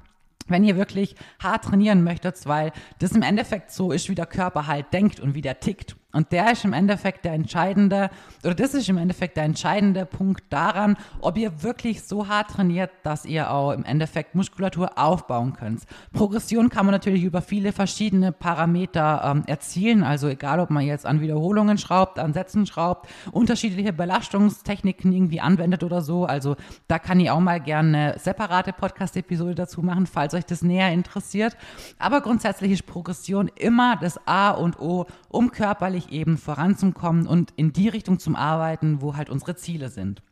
wenn 0.49 0.65
ihr 0.65 0.77
wirklich 0.77 1.17
hart 1.43 1.65
trainieren 1.65 2.03
möchtet, 2.05 2.47
weil 2.47 2.73
das 2.99 3.13
im 3.13 3.23
Endeffekt 3.23 3.71
so 3.71 3.93
ist, 3.93 4.09
wie 4.09 4.15
der 4.15 4.27
Körper 4.27 4.67
halt 4.67 4.93
denkt 4.93 5.21
und 5.21 5.35
wie 5.35 5.43
der 5.43 5.61
tickt. 5.61 5.97
Und 6.13 6.33
der 6.33 6.53
ist 6.53 6.65
im 6.65 6.73
Endeffekt 6.73 7.25
der 7.25 7.33
entscheidende, 7.33 8.11
oder 8.45 8.55
das 8.55 8.75
ist 8.75 8.89
im 8.89 8.99
Endeffekt 8.99 9.37
der 9.37 9.45
entscheidende 9.45 10.05
Punkt 10.05 10.45
daran, 10.51 10.97
ob 11.21 11.39
ihr 11.39 11.63
wirklich 11.63 12.03
so 12.03 12.29
hart 12.29 12.51
trainiert, 12.51 12.91
dass 13.03 13.25
ihr 13.25 13.51
auch 13.51 13.73
im 13.73 13.85
Endeffekt 13.85 14.35
Muskulatur 14.35 14.99
aufbauen 14.99 15.55
könnt. 15.55 15.83
Progression 16.13 16.69
kann 16.69 16.85
man 16.87 16.93
natürlich 16.93 17.23
über 17.25 17.41
viele 17.41 17.73
verschiedene 17.73 18.31
Parameter 18.33 19.23
ähm, 19.25 19.45
erzielen, 19.47 20.05
also 20.05 20.29
egal, 20.29 20.61
ob 20.61 20.71
man 20.71 20.85
jetzt 20.85 21.07
an 21.07 21.21
Wiederholungen 21.21 21.79
schraubt, 21.79 22.19
an 22.19 22.35
Sätzen 22.35 22.67
schraubt, 22.67 23.09
unterschiedliche 23.33 23.93
Belastungstechniken 23.93 25.13
irgendwie 25.13 25.41
anwendet 25.41 25.83
oder 25.83 26.03
so. 26.03 26.27
Also 26.27 26.57
da 26.89 26.99
kann 26.99 27.21
ich 27.21 27.31
auch 27.31 27.41
mal 27.41 27.61
gerne 27.61 27.83
eine 27.83 28.19
separate 28.19 28.73
Podcast-Episode 28.73 29.55
dazu 29.55 29.83
machen, 29.83 30.07
falls 30.07 30.35
euch 30.35 30.45
das 30.45 30.63
näher 30.63 30.93
interessiert. 30.93 31.57
Aber 31.99 32.21
grundsätzlich 32.21 32.73
ist 32.73 32.87
Progression 32.87 33.51
immer 33.57 33.97
das 33.97 34.21
A 34.27 34.51
und 34.51 34.79
O, 34.79 35.07
um 35.29 35.51
körperlich 35.51 36.02
körperlich 36.03 36.13
eben 36.13 36.39
voranzukommen 36.39 37.27
und 37.27 37.53
in 37.57 37.73
die 37.73 37.89
Richtung 37.89 38.19
zum 38.19 38.37
Arbeiten, 38.37 39.01
wo 39.01 39.17
halt 39.17 39.31
unsere 39.31 39.57
Ziele 39.57 39.89
sind. 39.89 40.23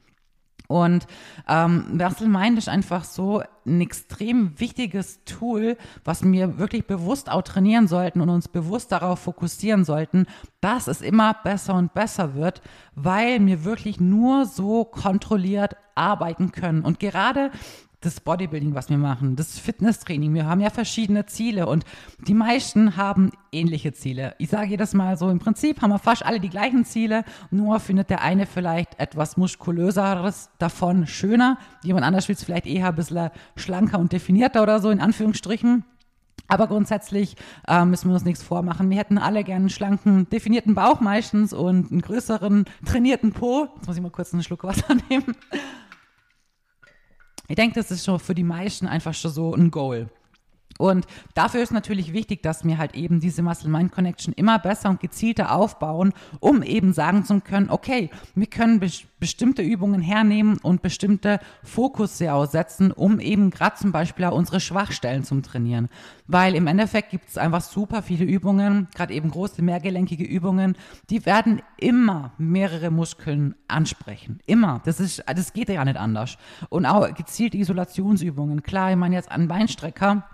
Und 0.68 1.08
ähm, 1.48 1.98
Mind 2.26 2.56
ist 2.56 2.68
einfach 2.68 3.02
so 3.02 3.42
ein 3.66 3.80
extrem 3.80 4.58
wichtiges 4.60 5.24
Tool, 5.24 5.76
was 6.04 6.22
wir 6.22 6.58
wirklich 6.58 6.86
bewusst 6.86 7.28
auch 7.28 7.42
trainieren 7.42 7.88
sollten 7.88 8.20
und 8.20 8.28
uns 8.28 8.46
bewusst 8.46 8.92
darauf 8.92 9.18
fokussieren 9.18 9.84
sollten, 9.84 10.26
dass 10.60 10.86
es 10.86 11.00
immer 11.00 11.34
besser 11.42 11.74
und 11.74 11.92
besser 11.92 12.34
wird, 12.36 12.62
weil 12.94 13.44
wir 13.44 13.64
wirklich 13.64 13.98
nur 13.98 14.46
so 14.46 14.84
kontrolliert 14.84 15.74
arbeiten 15.96 16.52
können. 16.52 16.82
Und 16.82 17.00
gerade 17.00 17.50
das 18.00 18.20
Bodybuilding, 18.20 18.74
was 18.74 18.88
wir 18.88 18.96
machen, 18.96 19.36
das 19.36 19.58
Fitnesstraining. 19.58 20.32
Wir 20.32 20.46
haben 20.46 20.60
ja 20.60 20.70
verschiedene 20.70 21.26
Ziele 21.26 21.66
und 21.66 21.84
die 22.26 22.34
meisten 22.34 22.96
haben 22.96 23.30
ähnliche 23.52 23.92
Ziele. 23.92 24.34
Ich 24.38 24.48
sage 24.48 24.70
jedes 24.70 24.94
Mal 24.94 25.18
so, 25.18 25.28
im 25.28 25.38
Prinzip 25.38 25.82
haben 25.82 25.90
wir 25.90 25.98
fast 25.98 26.24
alle 26.24 26.40
die 26.40 26.48
gleichen 26.48 26.84
Ziele, 26.84 27.24
nur 27.50 27.78
findet 27.78 28.08
der 28.08 28.22
eine 28.22 28.46
vielleicht 28.46 28.98
etwas 28.98 29.36
muskulöseres 29.36 30.50
davon 30.58 31.06
schöner, 31.06 31.58
jemand 31.82 32.06
anders 32.06 32.28
will 32.28 32.36
es 32.36 32.44
vielleicht 32.44 32.66
eher 32.66 32.88
ein 32.88 32.94
bisschen 32.94 33.30
schlanker 33.56 33.98
und 33.98 34.12
definierter 34.12 34.62
oder 34.62 34.80
so, 34.80 34.90
in 34.90 35.00
Anführungsstrichen. 35.00 35.84
Aber 36.48 36.66
grundsätzlich 36.66 37.36
äh, 37.68 37.84
müssen 37.84 38.08
wir 38.08 38.14
uns 38.14 38.24
nichts 38.24 38.42
vormachen. 38.42 38.90
Wir 38.90 38.98
hätten 38.98 39.18
alle 39.18 39.44
gerne 39.44 39.60
einen 39.60 39.70
schlanken, 39.70 40.28
definierten 40.30 40.74
Bauch 40.74 41.00
meistens 41.00 41.52
und 41.52 41.92
einen 41.92 42.02
größeren, 42.02 42.64
trainierten 42.84 43.32
Po. 43.32 43.68
Jetzt 43.76 43.86
muss 43.86 43.96
ich 43.96 44.02
mal 44.02 44.10
kurz 44.10 44.32
einen 44.32 44.42
Schluck 44.42 44.64
Wasser 44.64 44.96
nehmen. 45.10 45.36
Ich 47.50 47.56
denke, 47.56 47.74
das 47.74 47.90
ist 47.90 48.04
schon 48.04 48.20
für 48.20 48.32
die 48.32 48.44
meisten 48.44 48.86
einfach 48.86 49.12
schon 49.12 49.32
so 49.32 49.52
ein 49.52 49.72
Goal. 49.72 50.08
Und 50.80 51.06
dafür 51.34 51.62
ist 51.62 51.72
natürlich 51.72 52.12
wichtig, 52.14 52.42
dass 52.42 52.64
wir 52.64 52.78
halt 52.78 52.94
eben 52.94 53.20
diese 53.20 53.42
Muscle-Mind-Connection 53.42 54.32
immer 54.32 54.58
besser 54.58 54.88
und 54.88 55.00
gezielter 55.00 55.54
aufbauen, 55.54 56.12
um 56.40 56.62
eben 56.62 56.94
sagen 56.94 57.24
zu 57.24 57.40
können, 57.40 57.70
okay, 57.70 58.10
wir 58.34 58.46
können 58.46 58.80
be 58.80 58.90
bestimmte 59.20 59.60
Übungen 59.60 60.00
hernehmen 60.00 60.56
und 60.62 60.80
bestimmte 60.80 61.40
Fokusse 61.62 62.32
aussetzen, 62.32 62.90
um 62.90 63.20
eben 63.20 63.50
gerade 63.50 63.76
zum 63.76 63.92
Beispiel 63.92 64.24
auch 64.24 64.34
unsere 64.34 64.60
Schwachstellen 64.60 65.24
zu 65.24 65.38
trainieren. 65.42 65.90
Weil 66.26 66.54
im 66.54 66.66
Endeffekt 66.66 67.10
gibt 67.10 67.28
es 67.28 67.36
einfach 67.36 67.60
super 67.60 68.02
viele 68.02 68.24
Übungen, 68.24 68.88
gerade 68.94 69.12
eben 69.12 69.30
große 69.30 69.60
mehrgelenkige 69.60 70.24
Übungen, 70.24 70.74
die 71.10 71.26
werden 71.26 71.60
immer 71.76 72.32
mehrere 72.38 72.90
Muskeln 72.90 73.54
ansprechen. 73.68 74.40
Immer. 74.46 74.80
Das 74.86 75.00
ist, 75.00 75.22
das 75.26 75.52
geht 75.52 75.68
ja 75.68 75.84
nicht 75.84 75.98
anders. 75.98 76.38
Und 76.70 76.86
auch 76.86 77.12
gezielte 77.14 77.58
Isolationsübungen. 77.58 78.62
Klar, 78.62 78.92
ich 78.92 78.96
meine 78.96 79.16
jetzt 79.16 79.30
an 79.30 79.48
Beinstrecker, 79.48 80.24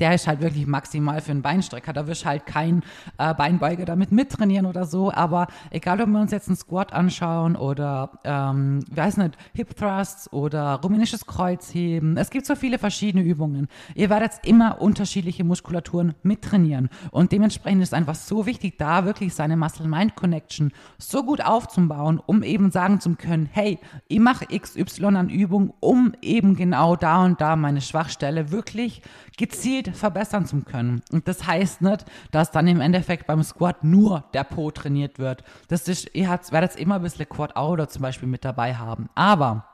der 0.00 0.14
ist 0.14 0.26
halt 0.26 0.40
wirklich 0.40 0.66
maximal 0.66 1.20
für 1.20 1.30
einen 1.30 1.42
Beinstrecker. 1.42 1.92
Da 1.92 2.06
wirst 2.06 2.24
halt 2.24 2.46
kein 2.46 2.82
äh, 3.18 3.34
Beinbeuger 3.34 3.84
damit 3.84 4.10
mittrainieren 4.10 4.66
oder 4.66 4.84
so. 4.84 5.12
Aber 5.12 5.46
egal, 5.70 6.00
ob 6.00 6.08
wir 6.08 6.20
uns 6.20 6.32
jetzt 6.32 6.48
einen 6.48 6.56
Squat 6.56 6.92
anschauen 6.92 7.56
oder, 7.56 8.10
ähm, 8.24 8.84
weiß 8.90 9.18
nicht, 9.18 9.36
Hip 9.54 9.76
Thrusts 9.76 10.32
oder 10.32 10.80
rumänisches 10.82 11.26
Kreuzheben. 11.26 12.16
Es 12.16 12.30
gibt 12.30 12.46
so 12.46 12.54
viele 12.54 12.78
verschiedene 12.78 13.22
Übungen. 13.22 13.68
Ihr 13.94 14.10
werdet 14.10 14.32
immer 14.44 14.80
unterschiedliche 14.80 15.44
Muskulaturen 15.44 16.14
mittrainieren. 16.22 16.88
Und 17.10 17.32
dementsprechend 17.32 17.82
ist 17.82 17.94
einfach 17.94 18.14
so 18.14 18.46
wichtig, 18.46 18.78
da 18.78 19.04
wirklich 19.04 19.34
seine 19.34 19.56
Muscle-Mind-Connection 19.56 20.72
so 20.98 21.22
gut 21.22 21.44
aufzubauen, 21.44 22.20
um 22.24 22.42
eben 22.42 22.70
sagen 22.70 23.00
zu 23.00 23.14
können, 23.14 23.48
hey, 23.52 23.78
ich 24.08 24.20
mache 24.20 24.46
XY 24.46 25.04
an 25.04 25.28
Übungen, 25.28 25.72
um 25.80 26.12
eben 26.22 26.56
genau 26.56 26.96
da 26.96 27.24
und 27.24 27.40
da 27.40 27.56
meine 27.56 27.80
Schwachstelle 27.80 28.50
wirklich 28.50 29.02
gezielt 29.36 29.81
verbessern 29.88 30.46
zu 30.46 30.62
können. 30.62 31.02
Und 31.10 31.28
das 31.28 31.46
heißt 31.46 31.82
nicht, 31.82 32.04
dass 32.30 32.50
dann 32.50 32.66
im 32.66 32.80
Endeffekt 32.80 33.26
beim 33.26 33.42
Squat 33.42 33.84
nur 33.84 34.24
der 34.34 34.44
Po 34.44 34.70
trainiert 34.70 35.18
wird. 35.18 35.44
Das 35.68 35.88
ist, 35.88 36.14
ihr 36.14 36.28
werdet 36.28 36.76
immer 36.76 36.96
ein 36.96 37.02
bisschen 37.02 37.28
Quad 37.28 37.56
Outer 37.56 37.88
zum 37.88 38.02
Beispiel 38.02 38.28
mit 38.28 38.44
dabei 38.44 38.74
haben. 38.74 39.08
Aber 39.14 39.71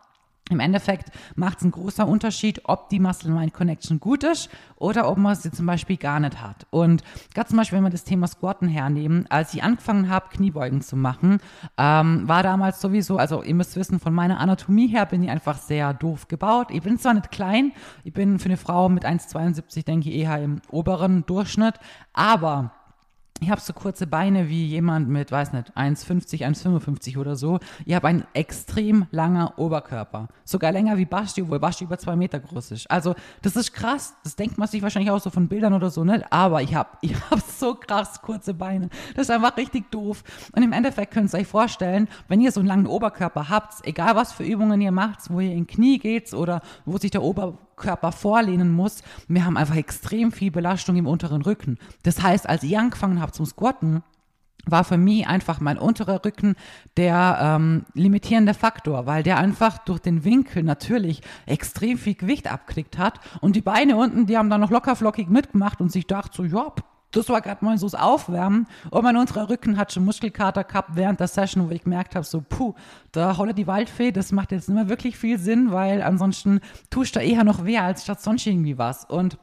im 0.51 0.61
Endeffekt 0.61 1.11
macht 1.37 1.59
es 1.59 1.63
einen 1.63 1.73
großen 1.73 2.05
Unterschied, 2.05 2.63
ob 2.65 2.89
die 2.89 3.01
Muscle-Mind-Connection 3.01 4.01
gut 4.01 4.25
ist 4.25 4.49
oder 4.77 5.09
ob 5.11 5.19
man 5.19 5.35
sie 5.35 5.51
zum 5.51 5.67
Beispiel 5.67 5.97
gar 5.97 6.21
nicht 6.21 6.41
hat. 6.41 6.67
Und 6.71 7.03
gerade 7.35 7.49
zum 7.49 7.59
Beispiel, 7.59 7.77
wenn 7.77 7.85
wir 7.85 7.91
das 7.91 8.05
Thema 8.05 8.27
Squatten 8.27 8.69
hernehmen, 8.69 9.27
als 9.29 9.55
ich 9.55 9.63
angefangen 9.63 10.09
habe, 10.09 10.29
Kniebeugen 10.31 10.81
zu 10.81 10.97
machen, 10.97 11.39
ähm, 11.77 12.27
war 12.29 12.43
damals 12.43 12.81
sowieso, 12.81 13.17
also 13.17 13.43
ihr 13.43 13.55
müsst 13.55 13.77
wissen, 13.77 14.01
von 14.01 14.15
meiner 14.15 14.41
Anatomie 14.41 14.89
her 14.89 15.07
bin 15.07 15.23
ich 15.23 15.31
einfach 15.31 15.59
sehr 15.59 15.95
doof 15.95 16.29
gebaut. 16.29 16.69
Ich 16.71 16.83
bin 16.83 16.99
zwar 16.99 17.15
nicht 17.15 17.31
klein, 17.31 17.73
ich 18.05 18.13
bin 18.13 18.39
für 18.39 18.47
eine 18.47 18.57
Frau 18.57 18.89
mit 18.89 19.05
1,72, 19.05 19.85
denke 19.85 20.11
ich, 20.11 20.17
eher 20.17 20.43
im 20.43 20.61
oberen 20.71 21.27
Durchschnitt, 21.27 21.75
aber 22.13 22.73
ich 23.41 23.51
habe 23.51 23.61
so 23.61 23.73
kurze 23.73 24.07
Beine 24.07 24.49
wie 24.49 24.67
jemand 24.67 25.09
mit, 25.09 25.31
weiß 25.31 25.53
nicht, 25.53 25.77
1,50, 25.77 26.45
1,55 26.45 27.19
oder 27.19 27.37
so. 27.37 27.61
Ich 27.85 27.95
habe 27.95 28.09
einen 28.09 28.25
extrem 28.35 29.07
langer 29.11 29.59
Oberkörper. 29.59 30.29
Sogar 30.45 30.73
länger 30.73 30.97
wie 30.97 31.05
Basti, 31.05 31.43
obwohl 31.43 31.61
Basti 31.61 31.85
über 31.85 31.99
zwei 31.99 32.17
Meter 32.17 32.41
groß 32.41 32.73
ist. 32.73 32.91
Also, 32.91 33.15
das 33.43 33.57
ist 33.57 33.73
krass. 33.73 34.15
Das 34.25 34.37
denkt 34.37 34.59
man 34.59 34.67
sich 34.67 34.83
wahrscheinlich 34.83 35.11
auch 35.11 35.21
so 35.21 35.31
von 35.31 35.49
Bildern 35.49 35.75
oder 35.75 35.91
so, 35.91 36.05
ne? 36.05 36.25
Aber 36.31 36.63
ich 36.63 36.75
habe 36.75 36.91
ich 37.01 37.15
hab 37.31 37.41
so 37.41 37.75
krass 37.75 38.23
kurze 38.23 38.55
Beine. 38.55 38.89
Das 39.15 39.29
ist 39.29 39.31
einfach 39.31 39.57
richtig 39.57 39.91
doof. 39.91 40.25
Und 40.55 40.63
im 40.63 40.73
Endeffekt 40.73 41.13
könnt 41.13 41.33
ihr 41.33 41.39
euch 41.39 41.47
vorstellen, 41.47 42.09
wenn 42.27 42.41
ihr 42.41 42.51
so 42.51 42.61
einen 42.61 42.69
langen 42.69 42.87
Oberkörper 42.87 43.49
habt, 43.49 43.87
egal 43.87 44.17
was 44.17 44.33
für 44.33 44.45
Übungen 44.45 44.81
ihr 44.81 44.93
macht, 44.93 45.31
wo 45.31 45.41
ihr 45.41 45.53
in 45.53 45.67
Knie 45.67 45.99
geht 45.99 46.33
oder 46.35 46.61
wo 46.85 46.99
sich 46.99 47.11
der 47.11 47.23
Oberkörper 47.23 47.68
Körper 47.79 48.13
vorlehnen 48.13 48.71
muss. 48.73 49.03
Wir 49.29 49.45
haben 49.45 49.57
einfach 49.57 49.77
extrem 49.77 50.33
viel 50.33 50.51
Belastung 50.51 50.97
im 50.97 51.07
unteren 51.07 51.43
Rücken. 51.43 51.79
Das 52.03 52.23
heißt, 52.23 52.49
als 52.49 52.63
ich 52.63 52.77
angefangen 52.77 53.21
habe 53.21 53.33
zum 53.33 53.47
Squatten, 53.47 54.03
war 54.71 54.85
für 54.85 54.99
mich 54.99 55.27
einfach 55.27 55.61
mein 55.61 55.79
unterer 55.79 56.25
Rücken 56.25 56.55
der 56.97 57.39
ähm, 57.41 57.87
limitierende 57.95 58.55
Faktor, 58.55 59.07
weil 59.07 59.23
der 59.23 59.39
einfach 59.39 59.79
durch 59.79 60.01
den 60.01 60.25
Winkel 60.25 60.63
natürlich 60.63 61.23
extrem 61.47 61.97
viel 61.99 62.15
Gewicht 62.15 62.51
abkriegt 62.51 62.99
hat 62.99 63.21
und 63.41 63.57
die 63.57 63.63
Beine 63.63 63.97
unten, 63.97 64.27
die 64.27 64.37
haben 64.37 64.51
dann 64.51 64.61
noch 64.61 64.71
lockerflockig 64.71 65.29
mitgemacht 65.29 65.81
und 65.81 65.91
sich 65.91 66.07
dachte 66.07 66.37
so, 66.37 66.45
ja, 66.45 66.73
das 67.11 67.29
war 67.29 67.41
gerade 67.41 67.65
mal 67.65 67.79
so 67.79 67.87
das 67.87 67.99
Aufwärmen 67.99 68.67
und 68.91 69.03
mein 69.03 69.17
unterer 69.17 69.49
Rücken 69.49 69.79
hat 69.79 69.93
schon 69.93 70.05
Muskelkater 70.05 70.65
gehabt 70.65 70.91
während 70.95 71.21
der 71.21 71.29
Session, 71.29 71.69
wo 71.69 71.73
ich 71.73 71.85
gemerkt 71.85 72.15
habe, 72.15 72.27
so 72.27 72.43
puh, 72.47 72.75
da 73.13 73.37
holle 73.37 73.55
die 73.55 73.67
Waldfee, 73.67 74.13
das 74.13 74.33
macht 74.33 74.53
jetzt 74.53 74.69
nicht 74.69 74.77
mehr 74.77 74.89
wirklich 74.89 75.17
viel 75.17 75.39
Sinn, 75.39 75.73
weil 75.73 76.03
ansonsten 76.03 76.61
tust 76.91 77.17
du 77.17 77.21
eher 77.21 77.45
noch 77.45 77.65
weh 77.65 77.79
als 77.79 78.05
statt 78.05 78.21
sonst 78.21 78.47
irgendwie 78.47 78.79
was 78.79 79.05
und 79.05 79.39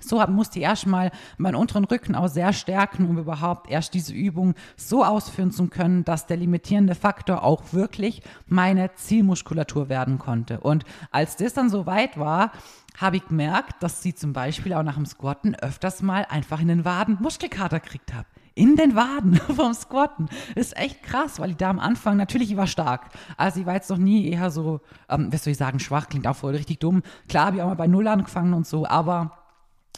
so 0.00 0.24
musste 0.28 0.58
ich 0.58 0.64
erstmal 0.64 1.10
meinen 1.36 1.56
unteren 1.56 1.84
Rücken 1.84 2.14
auch 2.14 2.28
sehr 2.28 2.52
stärken, 2.52 3.08
um 3.08 3.18
überhaupt 3.18 3.70
erst 3.70 3.94
diese 3.94 4.12
Übung 4.12 4.54
so 4.76 5.04
ausführen 5.04 5.50
zu 5.50 5.66
können, 5.68 6.04
dass 6.04 6.26
der 6.26 6.36
limitierende 6.36 6.94
Faktor 6.94 7.42
auch 7.42 7.72
wirklich 7.72 8.22
meine 8.46 8.94
Zielmuskulatur 8.94 9.88
werden 9.88 10.18
konnte. 10.18 10.60
Und 10.60 10.84
als 11.10 11.36
das 11.36 11.54
dann 11.54 11.70
so 11.70 11.86
weit 11.86 12.18
war, 12.18 12.52
habe 12.98 13.16
ich 13.16 13.26
gemerkt, 13.28 13.82
dass 13.82 14.02
sie 14.02 14.14
zum 14.14 14.32
Beispiel 14.32 14.74
auch 14.74 14.82
nach 14.82 14.96
dem 14.96 15.06
Squatten 15.06 15.54
öfters 15.54 16.02
mal 16.02 16.26
einfach 16.28 16.60
in 16.60 16.68
den 16.68 16.84
Waden 16.84 17.16
Muskelkater 17.20 17.80
gekriegt 17.80 18.12
habe. 18.12 18.26
In 18.54 18.74
den 18.74 18.96
Waden 18.96 19.36
vom 19.54 19.72
Squatten. 19.72 20.28
Ist 20.56 20.76
echt 20.76 21.04
krass, 21.04 21.38
weil 21.38 21.50
ich 21.50 21.56
da 21.56 21.70
am 21.70 21.78
Anfang, 21.78 22.16
natürlich, 22.16 22.50
ich 22.50 22.56
war 22.56 22.66
stark. 22.66 23.10
Also 23.36 23.60
ich 23.60 23.66
war 23.66 23.74
jetzt 23.74 23.88
noch 23.88 23.98
nie 23.98 24.28
eher 24.28 24.50
so, 24.50 24.80
ähm, 25.08 25.32
was 25.32 25.44
soll 25.44 25.52
ich 25.52 25.58
sagen, 25.58 25.78
schwach, 25.78 26.08
klingt 26.08 26.26
auch 26.26 26.36
voll 26.36 26.56
richtig 26.56 26.80
dumm. 26.80 27.02
Klar 27.28 27.46
habe 27.46 27.56
ich 27.56 27.62
auch 27.62 27.68
mal 27.68 27.74
bei 27.74 27.86
Null 27.86 28.08
angefangen 28.08 28.52
und 28.52 28.66
so, 28.66 28.84
aber 28.84 29.37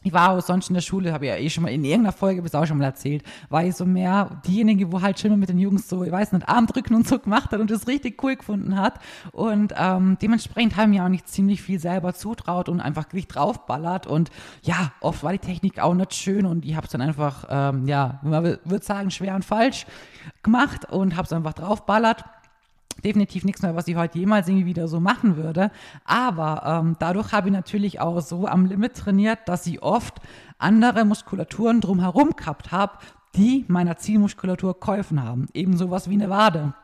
ich 0.02 0.12
war 0.12 0.30
auch 0.30 0.40
sonst 0.40 0.68
in 0.68 0.74
der 0.74 0.80
Schule, 0.80 1.12
habe 1.12 1.26
ich 1.26 1.30
ja 1.30 1.36
eh 1.36 1.50
schon 1.50 1.64
mal 1.64 1.70
in 1.70 1.84
irgendeiner 1.84 2.12
Folge 2.12 2.42
bis 2.42 2.54
auch 2.54 2.66
schon 2.66 2.78
mal 2.78 2.84
erzählt, 2.84 3.22
war 3.48 3.64
ich 3.64 3.76
so 3.76 3.84
mehr 3.84 4.40
diejenige, 4.46 4.90
wo 4.90 5.02
halt 5.02 5.18
schon 5.18 5.30
mal 5.30 5.36
mit 5.36 5.48
den 5.48 5.58
Jungs 5.58 5.88
so, 5.88 6.02
ich 6.02 6.10
weiß 6.10 6.32
nicht, 6.32 6.48
Armdrücken 6.48 6.94
und 6.94 7.06
so 7.06 7.18
gemacht 7.18 7.52
hat 7.52 7.60
und 7.60 7.70
das 7.70 7.86
richtig 7.86 8.22
cool 8.22 8.36
gefunden 8.36 8.76
hat. 8.76 8.98
Und 9.32 9.74
ähm, 9.76 10.16
dementsprechend 10.20 10.76
haben 10.76 10.90
mir 10.90 11.04
auch 11.04 11.08
nicht 11.08 11.28
ziemlich 11.28 11.60
viel 11.62 11.78
selber 11.78 12.14
zutraut 12.14 12.68
und 12.68 12.80
einfach 12.80 13.08
Gewicht 13.08 13.34
draufballert. 13.34 14.06
Und 14.06 14.30
ja, 14.62 14.92
oft 15.00 15.22
war 15.22 15.32
die 15.32 15.38
Technik 15.38 15.78
auch 15.78 15.94
nicht 15.94 16.14
schön 16.14 16.46
und 16.46 16.64
ich 16.64 16.76
habe 16.76 16.86
es 16.86 16.92
dann 16.92 17.02
einfach, 17.02 17.44
ähm, 17.50 17.86
ja, 17.86 18.20
man 18.22 18.44
würde 18.64 18.84
sagen, 18.84 19.10
schwer 19.10 19.34
und 19.34 19.44
falsch 19.44 19.86
gemacht 20.42 20.90
und 20.90 21.16
habe 21.16 21.26
es 21.26 21.32
einfach 21.32 21.52
draufballert 21.52 22.24
definitiv 23.04 23.44
nichts 23.44 23.62
mehr, 23.62 23.76
was 23.76 23.88
ich 23.88 23.96
heute 23.96 24.18
jemals 24.18 24.48
irgendwie 24.48 24.66
wieder 24.66 24.88
so 24.88 25.00
machen 25.00 25.36
würde. 25.36 25.70
Aber 26.04 26.62
ähm, 26.64 26.96
dadurch 26.98 27.32
habe 27.32 27.48
ich 27.48 27.52
natürlich 27.52 28.00
auch 28.00 28.20
so 28.20 28.46
am 28.46 28.66
Limit 28.66 28.96
trainiert, 28.96 29.40
dass 29.46 29.66
ich 29.66 29.82
oft 29.82 30.20
andere 30.58 31.04
Muskulaturen 31.04 31.80
drumherum 31.80 32.30
gehabt 32.36 32.72
habe, 32.72 32.98
die 33.36 33.64
meiner 33.68 33.96
Zielmuskulatur 33.96 34.78
geholfen 34.78 35.22
haben. 35.22 35.46
Eben 35.54 35.76
sowas 35.76 36.08
wie 36.10 36.14
eine 36.14 36.30
Wade. 36.30 36.74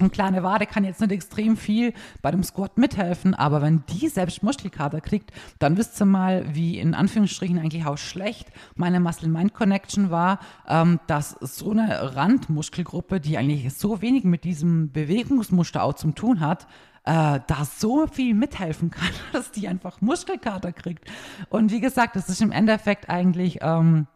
Eine 0.00 0.10
kleine 0.10 0.42
Wade 0.44 0.66
kann 0.66 0.84
jetzt 0.84 1.00
nicht 1.00 1.10
extrem 1.10 1.56
viel 1.56 1.92
bei 2.22 2.30
dem 2.30 2.44
Squat 2.44 2.78
mithelfen, 2.78 3.34
aber 3.34 3.62
wenn 3.62 3.82
die 3.86 4.08
selbst 4.08 4.42
Muskelkater 4.44 5.00
kriegt, 5.00 5.32
dann 5.58 5.76
wisst 5.76 6.00
ihr 6.00 6.06
mal, 6.06 6.54
wie 6.54 6.78
in 6.78 6.94
Anführungsstrichen 6.94 7.58
eigentlich 7.58 7.84
auch 7.84 7.98
schlecht 7.98 8.48
meine 8.76 9.00
Muscle-Mind-Connection 9.00 10.10
war, 10.10 10.38
ähm, 10.68 11.00
dass 11.08 11.36
so 11.40 11.72
eine 11.72 12.14
Randmuskelgruppe, 12.14 13.18
die 13.20 13.38
eigentlich 13.38 13.74
so 13.74 14.00
wenig 14.00 14.22
mit 14.22 14.44
diesem 14.44 14.92
Bewegungsmuster 14.92 15.82
auch 15.82 15.94
zum 15.94 16.14
tun 16.14 16.38
hat, 16.38 16.68
äh, 17.04 17.40
da 17.46 17.64
so 17.64 18.06
viel 18.06 18.34
mithelfen 18.34 18.90
kann, 18.90 19.10
dass 19.32 19.50
die 19.50 19.66
einfach 19.66 20.00
Muskelkater 20.00 20.72
kriegt. 20.72 21.10
Und 21.48 21.72
wie 21.72 21.80
gesagt, 21.80 22.14
das 22.14 22.28
ist 22.28 22.40
im 22.40 22.52
Endeffekt 22.52 23.08
eigentlich... 23.10 23.58
Ähm, 23.62 24.06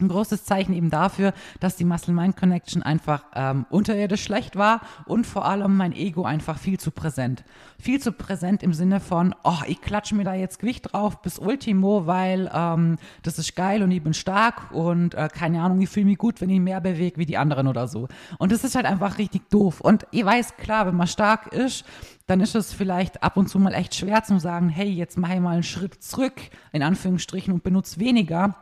ein 0.00 0.08
großes 0.08 0.44
Zeichen 0.44 0.72
eben 0.72 0.90
dafür, 0.90 1.32
dass 1.60 1.76
die 1.76 1.84
Muscle-Mind-Connection 1.84 2.82
einfach 2.82 3.24
ähm, 3.34 3.66
unterirdisch 3.70 4.22
schlecht 4.22 4.56
war 4.56 4.80
und 5.06 5.26
vor 5.26 5.44
allem 5.44 5.76
mein 5.76 5.92
Ego 5.92 6.24
einfach 6.24 6.58
viel 6.58 6.78
zu 6.78 6.90
präsent. 6.90 7.44
Viel 7.80 8.00
zu 8.00 8.12
präsent 8.12 8.62
im 8.62 8.72
Sinne 8.72 9.00
von, 9.00 9.34
oh, 9.44 9.58
ich 9.66 9.80
klatsche 9.80 10.14
mir 10.14 10.24
da 10.24 10.34
jetzt 10.34 10.58
Gewicht 10.58 10.92
drauf 10.92 11.22
bis 11.22 11.38
Ultimo, 11.38 12.06
weil 12.06 12.50
ähm, 12.52 12.96
das 13.22 13.38
ist 13.38 13.54
geil 13.54 13.82
und 13.82 13.90
ich 13.90 14.02
bin 14.02 14.14
stark 14.14 14.72
und 14.72 15.14
äh, 15.14 15.28
keine 15.32 15.62
Ahnung, 15.62 15.80
ich 15.80 15.88
fühle 15.88 16.06
mich 16.06 16.18
gut, 16.18 16.40
wenn 16.40 16.50
ich 16.50 16.60
mehr 16.60 16.80
bewege 16.80 17.18
wie 17.18 17.26
die 17.26 17.36
anderen 17.36 17.66
oder 17.66 17.88
so. 17.88 18.08
Und 18.38 18.52
das 18.52 18.64
ist 18.64 18.74
halt 18.74 18.86
einfach 18.86 19.18
richtig 19.18 19.48
doof. 19.50 19.80
Und 19.80 20.06
ich 20.10 20.24
weiß, 20.24 20.56
klar, 20.56 20.86
wenn 20.86 20.96
man 20.96 21.06
stark 21.06 21.52
ist, 21.52 21.84
dann 22.26 22.40
ist 22.40 22.54
es 22.54 22.72
vielleicht 22.72 23.22
ab 23.22 23.36
und 23.36 23.48
zu 23.48 23.58
mal 23.58 23.72
echt 23.72 23.94
schwer 23.94 24.22
zu 24.22 24.38
sagen, 24.38 24.68
hey, 24.68 24.88
jetzt 24.88 25.16
mache 25.16 25.34
ich 25.34 25.40
mal 25.40 25.54
einen 25.54 25.62
Schritt 25.62 26.02
zurück, 26.02 26.34
in 26.72 26.82
Anführungsstrichen, 26.82 27.52
und 27.54 27.62
benutze 27.62 27.98
weniger 28.00 28.54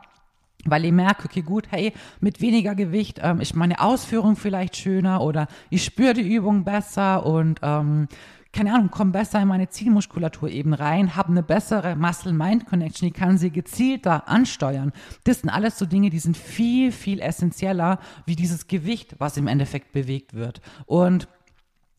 weil 0.69 0.85
ich 0.85 0.91
merke, 0.91 1.25
okay, 1.25 1.41
gut, 1.41 1.67
hey, 1.69 1.93
mit 2.19 2.41
weniger 2.41 2.75
Gewicht 2.75 3.19
ähm, 3.23 3.39
ist 3.39 3.55
meine 3.55 3.81
Ausführung 3.81 4.35
vielleicht 4.35 4.75
schöner 4.75 5.21
oder 5.21 5.47
ich 5.69 5.83
spüre 5.83 6.13
die 6.13 6.33
Übung 6.33 6.63
besser 6.63 7.25
und 7.25 7.59
ähm, 7.61 8.07
keine 8.53 8.73
Ahnung, 8.73 8.89
komme 8.89 9.11
besser 9.11 9.41
in 9.41 9.47
meine 9.47 9.69
Zielmuskulatur 9.69 10.49
eben 10.49 10.73
rein, 10.73 11.15
habe 11.15 11.29
eine 11.29 11.43
bessere 11.43 11.95
Muscle-Mind-Connection, 11.95 13.07
ich 13.07 13.13
kann 13.13 13.37
sie 13.37 13.51
gezielter 13.51 14.27
ansteuern. 14.27 14.93
Das 15.25 15.41
sind 15.41 15.49
alles 15.49 15.77
so 15.77 15.85
Dinge, 15.85 16.09
die 16.09 16.19
sind 16.19 16.35
viel, 16.35 16.91
viel 16.91 17.19
essentieller 17.19 17.99
wie 18.25 18.35
dieses 18.35 18.67
Gewicht, 18.67 19.15
was 19.19 19.37
im 19.37 19.47
Endeffekt 19.47 19.91
bewegt 19.91 20.33
wird. 20.33 20.61
Und 20.87 21.27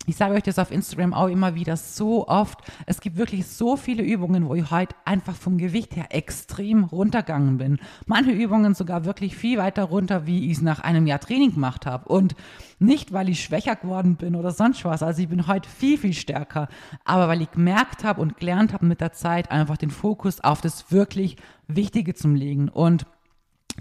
ich 0.08 0.16
sage 0.16 0.34
euch 0.34 0.42
das 0.42 0.58
auf 0.58 0.70
Instagram 0.70 1.12
auch 1.12 1.28
immer 1.28 1.54
wieder 1.54 1.76
so 1.76 2.26
oft. 2.26 2.60
Es 2.86 3.02
gibt 3.02 3.18
wirklich 3.18 3.46
so 3.46 3.76
viele 3.76 4.02
Übungen, 4.02 4.48
wo 4.48 4.54
ich 4.54 4.70
heute 4.70 4.96
einfach 5.04 5.34
vom 5.34 5.58
Gewicht 5.58 5.96
her 5.96 6.06
extrem 6.08 6.84
runtergegangen 6.84 7.58
bin. 7.58 7.78
Manche 8.06 8.30
Übungen 8.30 8.74
sogar 8.74 9.04
wirklich 9.04 9.36
viel 9.36 9.58
weiter 9.58 9.84
runter, 9.84 10.26
wie 10.26 10.46
ich 10.46 10.56
es 10.56 10.62
nach 10.62 10.80
einem 10.80 11.06
Jahr 11.06 11.20
Training 11.20 11.52
gemacht 11.52 11.84
habe. 11.84 12.08
Und 12.08 12.34
nicht, 12.78 13.12
weil 13.12 13.28
ich 13.28 13.44
schwächer 13.44 13.76
geworden 13.76 14.16
bin 14.16 14.34
oder 14.34 14.50
sonst 14.50 14.82
was. 14.86 15.02
Also 15.02 15.20
ich 15.20 15.28
bin 15.28 15.46
heute 15.46 15.68
viel, 15.68 15.98
viel 15.98 16.14
stärker. 16.14 16.68
Aber 17.04 17.28
weil 17.28 17.42
ich 17.42 17.50
gemerkt 17.50 18.02
habe 18.02 18.22
und 18.22 18.38
gelernt 18.38 18.72
habe 18.72 18.86
mit 18.86 19.02
der 19.02 19.12
Zeit, 19.12 19.50
einfach 19.50 19.76
den 19.76 19.90
Fokus 19.90 20.40
auf 20.40 20.62
das 20.62 20.90
wirklich 20.90 21.36
Wichtige 21.66 22.14
zu 22.14 22.28
legen. 22.28 22.70
Und 22.70 23.04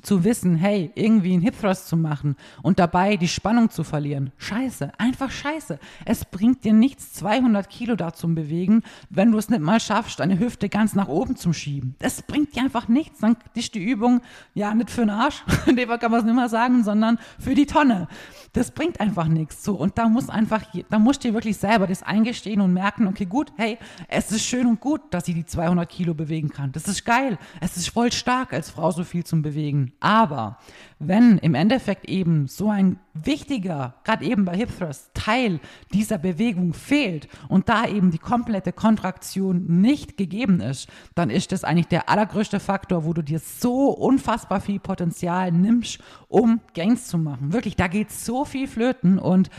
zu 0.01 0.24
wissen, 0.24 0.56
hey, 0.56 0.92
irgendwie 0.96 1.34
einen 1.34 1.42
Hip 1.42 1.60
Thrust 1.60 1.88
zu 1.88 1.98
machen 1.98 2.36
und 2.62 2.80
dabei 2.80 3.18
die 3.18 3.27
Spannung 3.27 3.70
zu 3.70 3.84
verlieren. 3.84 4.32
Scheiße, 4.38 4.92
einfach 4.98 5.32
scheiße. 5.32 5.80
Es 6.06 6.25
bringt 6.25 6.63
dir 6.63 6.74
nichts, 6.74 7.13
200 7.13 7.70
Kilo 7.70 7.96
da 7.96 8.13
zu 8.13 8.27
bewegen, 8.34 8.84
wenn 9.10 9.32
du 9.32 9.38
es 9.38 9.50
nicht 9.50 9.62
mal 9.62 9.80
schaffst, 9.80 10.20
deine 10.20 10.39
Hüfte 10.39 10.70
ganz 10.70 10.96
nach 10.96 11.08
oben 11.08 11.36
zu 11.36 11.54
schieben. 11.54 11.96
Das 12.00 12.22
bringt 12.22 12.56
dir 12.56 12.63
einfach 12.63 12.88
nichts. 12.88 13.20
Dann 13.20 13.38
ist 13.54 13.75
die 13.75 13.84
Übung 13.84 14.22
ja 14.54 14.74
nicht 14.74 14.89
für 14.89 15.01
den 15.01 15.10
Arsch, 15.10 15.44
in 15.66 15.75
dem 15.75 15.89
kann 15.89 16.12
man 16.12 16.20
es 16.20 16.25
nicht 16.25 16.36
mehr 16.36 16.50
sagen, 16.50 16.84
sondern 16.84 17.18
für 17.39 17.56
die 17.56 17.66
Tonne. 17.66 18.08
Das 18.54 18.72
bringt 18.72 19.00
einfach 19.00 19.27
nichts. 19.27 19.63
So, 19.63 19.75
und 19.75 19.98
da 19.98 20.10
muss 20.10 20.30
einfach, 20.30 20.63
da 20.89 21.00
musst 21.00 21.24
du 21.24 21.30
dir 21.30 21.34
wirklich 21.34 21.58
selber 21.58 21.88
das 21.88 22.04
eingestehen 22.04 22.62
und 22.62 22.74
merken, 22.74 23.08
okay, 23.08 23.25
gut, 23.25 23.51
hey, 23.58 23.77
es 24.08 24.32
ist 24.32 24.46
schön 24.46 24.68
und 24.68 24.80
gut, 24.80 25.01
dass 25.12 25.25
sie 25.25 25.34
die 25.34 25.46
200 25.46 25.88
Kilo 25.88 26.13
bewegen 26.13 26.50
kann. 26.50 26.72
Das 26.72 26.88
ist 26.88 27.06
geil. 27.06 27.38
Es 27.62 27.77
ist 27.77 27.89
voll 27.89 28.12
stark, 28.12 28.54
als 28.54 28.70
Frau 28.70 28.92
so 28.92 29.04
viel 29.04 29.24
zu 29.24 29.42
bewegen. 29.42 29.87
Aber 30.00 30.58
wenn 31.00 31.38
im 31.38 31.56
Endeffekt 31.56 32.10
eben 32.10 32.48
so 32.48 32.70
ein 32.70 33.00
wichtiger, 33.13 33.96
gerade 34.03 34.25
eben 34.25 34.46
bei 34.46 34.56
Hip 34.56 34.70
Thrust, 34.77 35.12
Teil 35.13 35.60
dieser 35.94 36.17
Bewegung 36.17 36.74
fehlt 36.74 37.27
und 37.50 37.70
da 37.70 37.86
eben 37.86 38.12
die 38.12 38.17
komplette 38.17 38.74
Kontraktion 38.74 39.65
nicht 39.82 40.17
gegeben 40.17 40.60
ist, 40.60 40.88
dann 41.15 41.29
ist 41.29 41.51
das 41.51 41.63
eigentlich 41.63 41.88
der 41.88 42.10
allergrößte 42.10 42.60
Faktor, 42.60 43.06
wo 43.06 43.13
du 43.13 43.22
dir 43.22 43.39
so 43.39 43.89
unfassbar 43.89 44.62
viel 44.62 44.79
Potenzial 44.79 45.51
nimmst, 45.51 46.00
um 46.27 46.62
Gains 46.74 47.08
zu 47.08 47.17
machen. 47.17 47.53
Wirklich, 47.53 47.75
da 47.75 47.88
geht 47.88 48.12
so 48.12 48.46
viel 48.46 48.67
flöten 48.67 49.20
und 49.20 49.50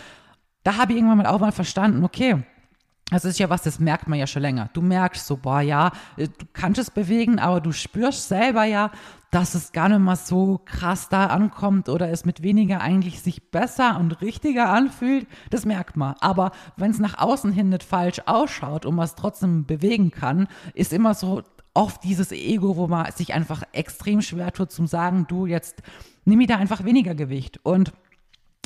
da 0.64 0.76
habe 0.76 0.92
ich 0.92 0.98
irgendwann 0.98 1.18
mal 1.18 1.26
auch 1.26 1.40
mal 1.40 1.52
verstanden, 1.52 2.04
okay, 2.04 2.42
das 3.10 3.24
ist 3.24 3.38
ja 3.38 3.48
was, 3.48 3.62
das 3.62 3.78
merkt 3.78 4.06
man 4.06 4.18
ja 4.18 4.26
schon 4.26 4.42
länger. 4.42 4.68
Du 4.72 4.82
merkst 4.82 5.26
so, 5.26 5.36
boah, 5.36 5.60
ja, 5.60 5.92
du 6.16 6.28
kannst 6.52 6.78
es 6.78 6.90
bewegen, 6.90 7.38
aber 7.38 7.60
du 7.60 7.72
spürst 7.72 8.28
selber 8.28 8.64
ja, 8.64 8.90
dass 9.30 9.54
es 9.54 9.72
gar 9.72 9.88
nicht 9.88 10.00
mal 10.00 10.16
so 10.16 10.60
krass 10.64 11.08
da 11.08 11.26
ankommt 11.26 11.88
oder 11.88 12.10
es 12.10 12.24
mit 12.24 12.42
weniger 12.42 12.80
eigentlich 12.80 13.20
sich 13.20 13.50
besser 13.50 13.98
und 13.98 14.20
richtiger 14.20 14.70
anfühlt. 14.70 15.26
Das 15.50 15.64
merkt 15.64 15.96
man. 15.96 16.14
Aber 16.20 16.52
wenn 16.76 16.90
es 16.90 16.98
nach 16.98 17.18
außen 17.18 17.52
hin 17.52 17.68
nicht 17.70 17.82
falsch 17.82 18.20
ausschaut 18.26 18.86
und 18.86 18.94
man 18.94 19.04
es 19.04 19.14
trotzdem 19.14 19.66
bewegen 19.66 20.10
kann, 20.10 20.48
ist 20.74 20.92
immer 20.92 21.14
so 21.14 21.42
oft 21.74 22.02
dieses 22.04 22.32
Ego, 22.32 22.76
wo 22.76 22.88
man 22.88 23.10
sich 23.12 23.34
einfach 23.34 23.62
extrem 23.72 24.22
schwer 24.22 24.52
tut 24.52 24.72
zum 24.72 24.86
sagen, 24.86 25.26
du 25.28 25.46
jetzt 25.46 25.82
nimm 26.24 26.38
mir 26.38 26.46
da 26.46 26.56
einfach 26.56 26.84
weniger 26.84 27.14
Gewicht. 27.14 27.60
Und 27.62 27.92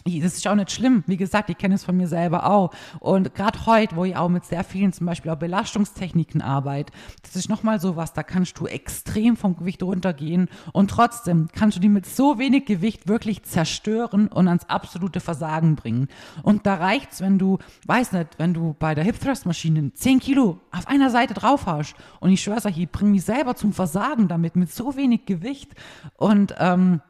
das 0.05 0.37
ist 0.37 0.47
auch 0.47 0.55
nicht 0.55 0.73
schlimm. 0.73 1.05
Wie 1.07 1.17
gesagt, 1.17 1.51
ich 1.51 1.59
kenne 1.59 1.75
es 1.75 1.85
von 1.85 1.97
mir 1.97 2.09
selber 2.09 2.47
auch. 2.51 2.73
Und 3.01 3.35
gerade 3.35 3.67
heute, 3.67 3.97
wo 3.97 4.05
ich 4.05 4.17
auch 4.17 4.29
mit 4.29 4.45
sehr 4.45 4.65
vielen 4.65 4.93
zum 4.93 5.07
Beispiel 5.07 5.31
auch 5.31 5.37
Belastungstechniken 5.37 6.43
arbeite, 6.43 6.93
das 7.23 7.37
ist 7.37 7.49
nochmal 7.49 7.81
so 7.81 7.97
was, 7.97 8.13
da 8.13 8.23
kannst 8.23 8.59
du 8.59 8.67
extrem 8.67 9.37
vom 9.37 9.57
Gewicht 9.57 9.83
runtergehen 9.83 10.49
und 10.73 10.91
trotzdem 10.91 11.49
kannst 11.53 11.77
du 11.77 11.81
die 11.81 11.89
mit 11.89 12.07
so 12.07 12.39
wenig 12.39 12.67
Gewicht 12.67 13.09
wirklich 13.09 13.43
zerstören 13.45 14.29
und 14.29 14.49
ans 14.49 14.69
absolute 14.69 15.21
Versagen 15.21 15.77
bringen. 15.77 16.09
Und 16.43 16.67
da 16.67 16.75
reicht's, 16.75 17.21
wenn 17.21 17.39
du, 17.39 17.59
weiß 17.87 18.13
nicht, 18.13 18.39
wenn 18.39 18.55
du 18.55 18.75
bei 18.79 18.95
der 18.95 19.05
Hip 19.05 19.21
Thrust 19.21 19.47
Maschine 19.47 19.93
10 19.93 20.21
Kilo 20.21 20.61
auf 20.71 20.89
einer 20.89 21.11
Seite 21.11 21.35
drauf 21.35 21.67
hast 21.67 21.95
und 22.21 22.31
ich 22.31 22.43
schwör's 22.43 22.67
euch, 22.67 22.79
ich 22.79 22.91
bringe 22.91 23.13
mich 23.13 23.25
selber 23.25 23.55
zum 23.55 23.73
Versagen 23.73 24.29
damit, 24.29 24.57
mit 24.57 24.73
so 24.73 24.97
wenig 24.97 25.27
Gewicht 25.27 25.71
und, 26.17 26.55
ähm, 26.59 27.01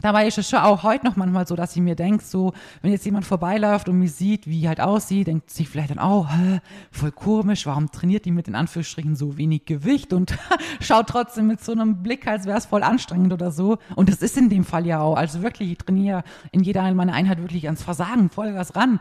Dabei 0.00 0.26
ist 0.26 0.38
es 0.38 0.48
schon 0.48 0.60
auch 0.60 0.82
heute 0.82 1.06
noch 1.06 1.16
manchmal 1.16 1.46
so, 1.46 1.54
dass 1.54 1.76
ich 1.76 1.82
mir 1.82 1.94
denke, 1.94 2.24
so, 2.24 2.52
wenn 2.80 2.90
jetzt 2.90 3.04
jemand 3.04 3.24
vorbeiläuft 3.24 3.88
und 3.88 3.98
mich 3.98 4.12
sieht, 4.12 4.46
wie 4.46 4.66
halt 4.66 4.80
aussieht, 4.80 5.26
denkt 5.26 5.50
sich 5.50 5.68
vielleicht 5.68 5.90
dann, 5.90 5.98
oh, 5.98 6.26
hä, 6.28 6.60
voll 6.90 7.12
komisch, 7.12 7.66
warum 7.66 7.90
trainiert 7.90 8.24
die 8.24 8.32
mit 8.32 8.48
in 8.48 8.54
Anführungsstrichen 8.54 9.14
so 9.14 9.36
wenig 9.36 9.64
Gewicht 9.64 10.12
und 10.12 10.36
schaut 10.80 11.08
trotzdem 11.08 11.46
mit 11.46 11.62
so 11.62 11.72
einem 11.72 12.02
Blick, 12.02 12.26
als 12.26 12.46
wäre 12.46 12.58
es 12.58 12.66
voll 12.66 12.82
anstrengend 12.82 13.32
oder 13.32 13.52
so. 13.52 13.78
Und 13.94 14.08
das 14.08 14.22
ist 14.22 14.36
in 14.36 14.48
dem 14.48 14.64
Fall 14.64 14.86
ja 14.86 15.00
auch. 15.00 15.16
Also 15.16 15.42
wirklich, 15.42 15.70
ich 15.70 15.78
trainiere 15.78 16.24
in 16.50 16.62
jeder 16.62 16.92
meiner 16.94 17.12
Einheit 17.12 17.38
wirklich 17.38 17.66
ans 17.66 17.82
Versagen, 17.82 18.30
voll 18.30 18.54
was 18.54 18.74
ran. 18.74 18.98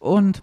Und 0.00 0.42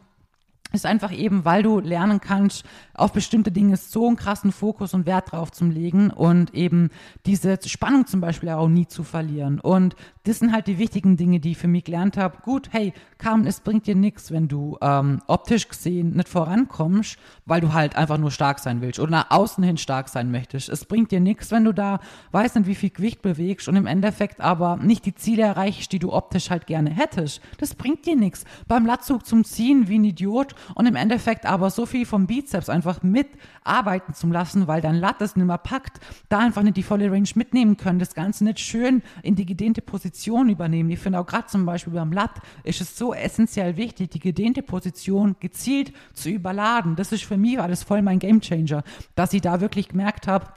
ist 0.75 0.85
einfach 0.85 1.11
eben, 1.11 1.45
weil 1.45 1.63
du 1.63 1.79
lernen 1.79 2.21
kannst, 2.21 2.65
auf 2.93 3.11
bestimmte 3.11 3.51
Dinge 3.51 3.77
so 3.77 4.07
einen 4.07 4.15
krassen 4.15 4.51
Fokus 4.51 4.93
und 4.93 5.05
Wert 5.05 5.31
drauf 5.31 5.51
zu 5.51 5.65
legen 5.65 6.11
und 6.11 6.53
eben 6.53 6.89
diese 7.25 7.57
Spannung 7.65 8.05
zum 8.05 8.21
Beispiel 8.21 8.49
auch 8.49 8.67
nie 8.67 8.87
zu 8.87 9.03
verlieren. 9.03 9.59
Und 9.59 9.95
das 10.25 10.39
sind 10.39 10.51
halt 10.51 10.65
die 10.65 10.79
wichtigen 10.79 11.17
Dinge, 11.17 11.39
die 11.39 11.51
ich 11.51 11.57
für 11.57 11.67
mich 11.67 11.83
gelernt 11.83 12.17
habe. 12.17 12.37
Gut, 12.41 12.69
hey, 12.71 12.93
Carmen, 13.19 13.45
es 13.45 13.59
bringt 13.59 13.85
dir 13.85 13.95
nichts, 13.95 14.31
wenn 14.31 14.47
du 14.47 14.77
ähm, 14.81 15.21
optisch 15.27 15.69
gesehen 15.69 16.15
nicht 16.15 16.27
vorankommst, 16.27 17.17
weil 17.45 17.61
du 17.61 17.73
halt 17.73 17.95
einfach 17.95 18.17
nur 18.17 18.31
stark 18.31 18.59
sein 18.59 18.81
willst 18.81 18.99
oder 18.99 19.11
nach 19.11 19.29
außen 19.29 19.63
hin 19.63 19.77
stark 19.77 20.09
sein 20.09 20.31
möchtest. 20.31 20.69
Es 20.69 20.85
bringt 20.85 21.11
dir 21.11 21.19
nichts, 21.19 21.51
wenn 21.51 21.63
du 21.63 21.73
da 21.73 21.99
weißt 22.31 22.55
nicht, 22.55 22.67
wie 22.67 22.75
viel 22.75 22.89
Gewicht 22.89 23.21
bewegst 23.21 23.67
und 23.67 23.75
im 23.75 23.85
Endeffekt 23.85 24.41
aber 24.41 24.77
nicht 24.77 25.05
die 25.05 25.13
Ziele 25.13 25.43
erreichst, 25.43 25.91
die 25.91 25.99
du 25.99 26.11
optisch 26.11 26.49
halt 26.49 26.65
gerne 26.65 26.89
hättest. 26.89 27.39
Das 27.59 27.75
bringt 27.75 28.07
dir 28.07 28.15
nichts. 28.15 28.45
Beim 28.67 28.85
Latzug 28.85 29.27
zum 29.27 29.43
Ziehen 29.43 29.87
wie 29.87 29.99
ein 29.99 30.05
Idiot 30.05 30.55
und 30.73 30.87
im 30.87 30.95
Endeffekt 30.95 31.45
aber 31.45 31.69
so 31.69 31.85
viel 31.85 32.05
vom 32.05 32.25
Bizeps 32.25 32.69
einfach 32.69 33.03
mitarbeiten 33.03 34.15
zu 34.15 34.27
lassen, 34.27 34.67
weil 34.67 34.81
dein 34.81 34.95
Lat 34.95 35.21
das 35.21 35.35
nicht 35.35 35.45
mehr 35.45 35.59
packt, 35.59 35.99
da 36.29 36.39
einfach 36.39 36.63
nicht 36.63 36.77
die 36.77 36.83
volle 36.83 37.11
Range 37.11 37.29
mitnehmen 37.35 37.77
können, 37.77 37.99
das 37.99 38.15
Ganze 38.15 38.43
nicht 38.43 38.59
schön 38.59 39.03
in 39.21 39.35
die 39.35 39.45
gedehnte 39.45 39.81
Position 39.81 40.14
übernehmen. 40.49 40.89
Ich 40.89 40.99
finde 40.99 41.19
auch 41.19 41.25
gerade 41.25 41.47
zum 41.47 41.65
Beispiel 41.65 41.93
beim 41.93 42.11
Lat 42.11 42.31
ist 42.63 42.81
es 42.81 42.97
so 42.97 43.13
essentiell 43.13 43.77
wichtig, 43.77 44.11
die 44.11 44.19
gedehnte 44.19 44.61
Position 44.61 45.35
gezielt 45.39 45.93
zu 46.13 46.29
überladen. 46.29 46.95
Das 46.95 47.11
ist 47.11 47.25
für 47.25 47.37
mich 47.37 47.59
alles 47.59 47.83
voll 47.83 48.01
mein 48.01 48.19
Gamechanger, 48.19 48.83
dass 49.15 49.33
ich 49.33 49.41
da 49.41 49.61
wirklich 49.61 49.89
gemerkt 49.89 50.27
habe, 50.27 50.47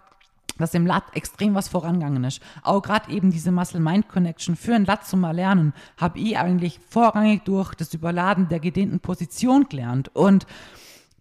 dass 0.59 0.75
im 0.75 0.87
Lat 0.87 1.05
extrem 1.14 1.55
was 1.55 1.68
vorangegangen 1.68 2.25
ist. 2.25 2.40
Auch 2.62 2.83
gerade 2.83 3.11
eben 3.11 3.31
diese 3.31 3.53
Muscle-Mind-Connection 3.53 4.57
für 4.57 4.75
ein 4.75 4.85
Lat 4.85 5.07
zum 5.07 5.25
Erlernen 5.25 5.73
habe 5.97 6.18
ich 6.18 6.37
eigentlich 6.37 6.81
vorrangig 6.88 7.44
durch 7.44 7.75
das 7.75 7.94
Überladen 7.94 8.49
der 8.49 8.61
gedehnten 8.61 9.01
Position 9.01 9.68
gelernt. 9.68 10.14
Und 10.14 10.47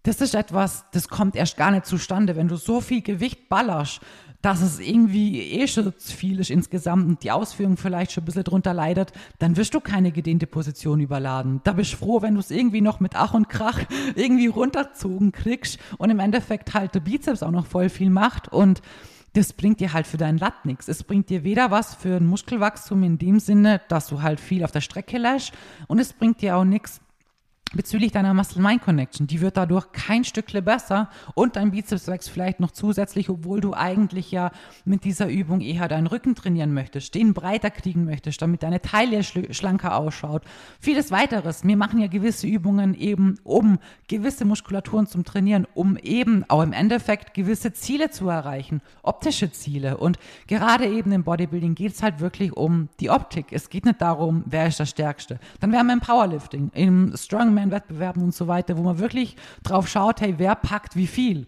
das 0.02 0.20
ist 0.20 0.34
etwas, 0.34 0.84
das 0.92 1.08
kommt 1.08 1.36
erst 1.36 1.56
gar 1.56 1.70
nicht 1.70 1.86
zustande, 1.86 2.36
wenn 2.36 2.48
du 2.48 2.56
so 2.56 2.80
viel 2.80 3.02
Gewicht 3.02 3.48
ballerst, 3.48 4.00
dass 4.42 4.62
es 4.62 4.78
irgendwie 4.78 5.40
eh 5.40 5.66
schon 5.66 5.92
zu 5.96 6.16
viel 6.16 6.38
ist 6.38 6.50
insgesamt 6.50 7.06
und 7.06 7.22
die 7.24 7.30
Ausführung 7.30 7.76
vielleicht 7.76 8.12
schon 8.12 8.22
ein 8.22 8.26
bisschen 8.26 8.44
drunter 8.44 8.72
leidet, 8.72 9.12
dann 9.38 9.56
wirst 9.56 9.74
du 9.74 9.80
keine 9.80 10.12
gedehnte 10.12 10.46
Position 10.46 11.00
überladen. 11.00 11.60
Da 11.64 11.72
bist 11.72 11.92
du 11.94 11.96
froh, 11.96 12.22
wenn 12.22 12.34
du 12.34 12.40
es 12.40 12.50
irgendwie 12.50 12.80
noch 12.80 13.00
mit 13.00 13.16
Ach 13.16 13.34
und 13.34 13.48
Krach 13.48 13.80
irgendwie 14.14 14.46
runterzogen 14.46 15.32
kriegst 15.32 15.78
und 15.98 16.10
im 16.10 16.20
Endeffekt 16.20 16.74
halt 16.74 16.94
der 16.94 17.00
Bizeps 17.00 17.42
auch 17.42 17.50
noch 17.50 17.66
voll 17.66 17.88
viel 17.88 18.10
macht 18.10 18.48
und 18.52 18.80
das 19.34 19.52
bringt 19.52 19.80
dir 19.80 19.92
halt 19.92 20.06
für 20.06 20.16
dein 20.16 20.38
Lat 20.38 20.64
nichts. 20.64 20.88
Es 20.88 21.04
bringt 21.04 21.28
dir 21.28 21.44
weder 21.44 21.70
was 21.70 21.94
für 21.94 22.16
ein 22.16 22.26
Muskelwachstum 22.26 23.02
in 23.02 23.18
dem 23.18 23.40
Sinne, 23.40 23.80
dass 23.88 24.06
du 24.06 24.22
halt 24.22 24.40
viel 24.40 24.64
auf 24.64 24.72
der 24.72 24.80
Strecke 24.80 25.18
lässt 25.18 25.52
und 25.86 25.98
es 25.98 26.12
bringt 26.12 26.40
dir 26.42 26.56
auch 26.56 26.64
nichts 26.64 27.00
bezüglich 27.74 28.12
deiner 28.12 28.34
Muscle-Mind-Connection. 28.34 29.26
Die 29.26 29.40
wird 29.40 29.56
dadurch 29.56 29.92
kein 29.92 30.24
Stückle 30.24 30.62
besser 30.62 31.10
und 31.34 31.56
dein 31.56 31.70
Bizeps 31.70 32.06
wächst 32.06 32.30
vielleicht 32.30 32.60
noch 32.60 32.70
zusätzlich, 32.70 33.28
obwohl 33.28 33.60
du 33.60 33.74
eigentlich 33.74 34.30
ja 34.30 34.50
mit 34.84 35.04
dieser 35.04 35.28
Übung 35.28 35.60
eher 35.60 35.88
deinen 35.88 36.06
Rücken 36.06 36.34
trainieren 36.34 36.72
möchtest, 36.72 37.14
den 37.14 37.34
breiter 37.34 37.70
kriegen 37.70 38.04
möchtest, 38.04 38.40
damit 38.40 38.62
deine 38.62 38.80
Taille 38.80 39.22
schl 39.22 39.52
schlanker 39.52 39.96
ausschaut. 39.96 40.42
Vieles 40.80 41.10
weiteres. 41.10 41.64
Wir 41.64 41.76
machen 41.76 42.00
ja 42.00 42.06
gewisse 42.06 42.46
Übungen 42.46 42.94
eben, 42.94 43.38
um 43.44 43.78
gewisse 44.08 44.44
Muskulaturen 44.44 45.06
zum 45.06 45.24
Trainieren, 45.24 45.66
um 45.74 45.96
eben 45.98 46.44
auch 46.48 46.62
im 46.62 46.72
Endeffekt 46.72 47.34
gewisse 47.34 47.72
Ziele 47.72 48.10
zu 48.10 48.28
erreichen, 48.28 48.80
optische 49.02 49.52
Ziele. 49.52 49.98
Und 49.98 50.18
gerade 50.46 50.86
eben 50.86 51.12
im 51.12 51.24
Bodybuilding 51.24 51.74
geht 51.74 51.92
es 51.92 52.02
halt 52.02 52.20
wirklich 52.20 52.52
um 52.52 52.88
die 53.00 53.10
Optik. 53.10 53.46
Es 53.50 53.68
geht 53.68 53.84
nicht 53.84 54.00
darum, 54.00 54.44
wer 54.46 54.68
ist 54.68 54.80
der 54.80 54.86
Stärkste. 54.86 55.38
Dann 55.60 55.72
wären 55.72 55.86
wir 55.86 55.92
im 55.92 56.00
Powerlifting, 56.00 56.70
im 56.74 57.14
Strongman 57.16 57.57
Strongman-Wettbewerben 57.58 58.22
und 58.22 58.34
so 58.34 58.48
weiter, 58.48 58.76
wo 58.76 58.82
man 58.82 58.98
wirklich 58.98 59.36
drauf 59.62 59.88
schaut, 59.88 60.20
hey, 60.20 60.34
wer 60.38 60.54
packt 60.54 60.96
wie 60.96 61.06
viel? 61.06 61.46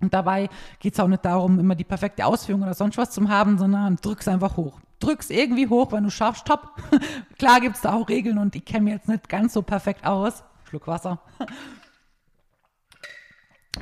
Und 0.00 0.14
dabei 0.14 0.48
geht 0.80 0.94
es 0.94 1.00
auch 1.00 1.08
nicht 1.08 1.24
darum, 1.24 1.58
immer 1.60 1.74
die 1.74 1.84
perfekte 1.84 2.26
Ausführung 2.26 2.62
oder 2.62 2.74
sonst 2.74 2.98
was 2.98 3.10
zu 3.10 3.28
haben, 3.28 3.58
sondern 3.58 3.96
drück's 3.96 4.26
einfach 4.26 4.56
hoch. 4.56 4.80
Drück's 4.98 5.30
irgendwie 5.30 5.68
hoch, 5.68 5.92
wenn 5.92 6.04
du 6.04 6.10
schaffst, 6.10 6.46
top. 6.46 6.72
Klar 7.38 7.60
gibt 7.60 7.76
es 7.76 7.82
da 7.82 7.92
auch 7.92 8.08
Regeln 8.08 8.38
und 8.38 8.56
ich 8.56 8.64
kenne 8.64 8.84
mir 8.84 8.94
jetzt 8.94 9.08
nicht 9.08 9.28
ganz 9.28 9.52
so 9.52 9.62
perfekt 9.62 10.04
aus. 10.04 10.42
Schluck 10.68 10.86
Wasser. 10.86 11.20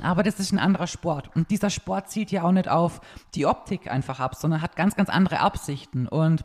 Aber 0.03 0.23
das 0.23 0.39
ist 0.39 0.53
ein 0.53 0.59
anderer 0.59 0.87
Sport. 0.87 1.31
Und 1.35 1.51
dieser 1.51 1.69
Sport 1.69 2.11
zielt 2.11 2.31
ja 2.31 2.45
auch 2.45 2.53
nicht 2.53 2.69
auf 2.69 3.01
die 3.35 3.45
Optik 3.45 3.91
einfach 3.91 4.21
ab, 4.21 4.35
sondern 4.35 4.63
hat 4.63 4.77
ganz, 4.77 4.95
ganz 4.95 5.11
andere 5.11 5.41
Absichten. 5.41 6.07
Und 6.07 6.45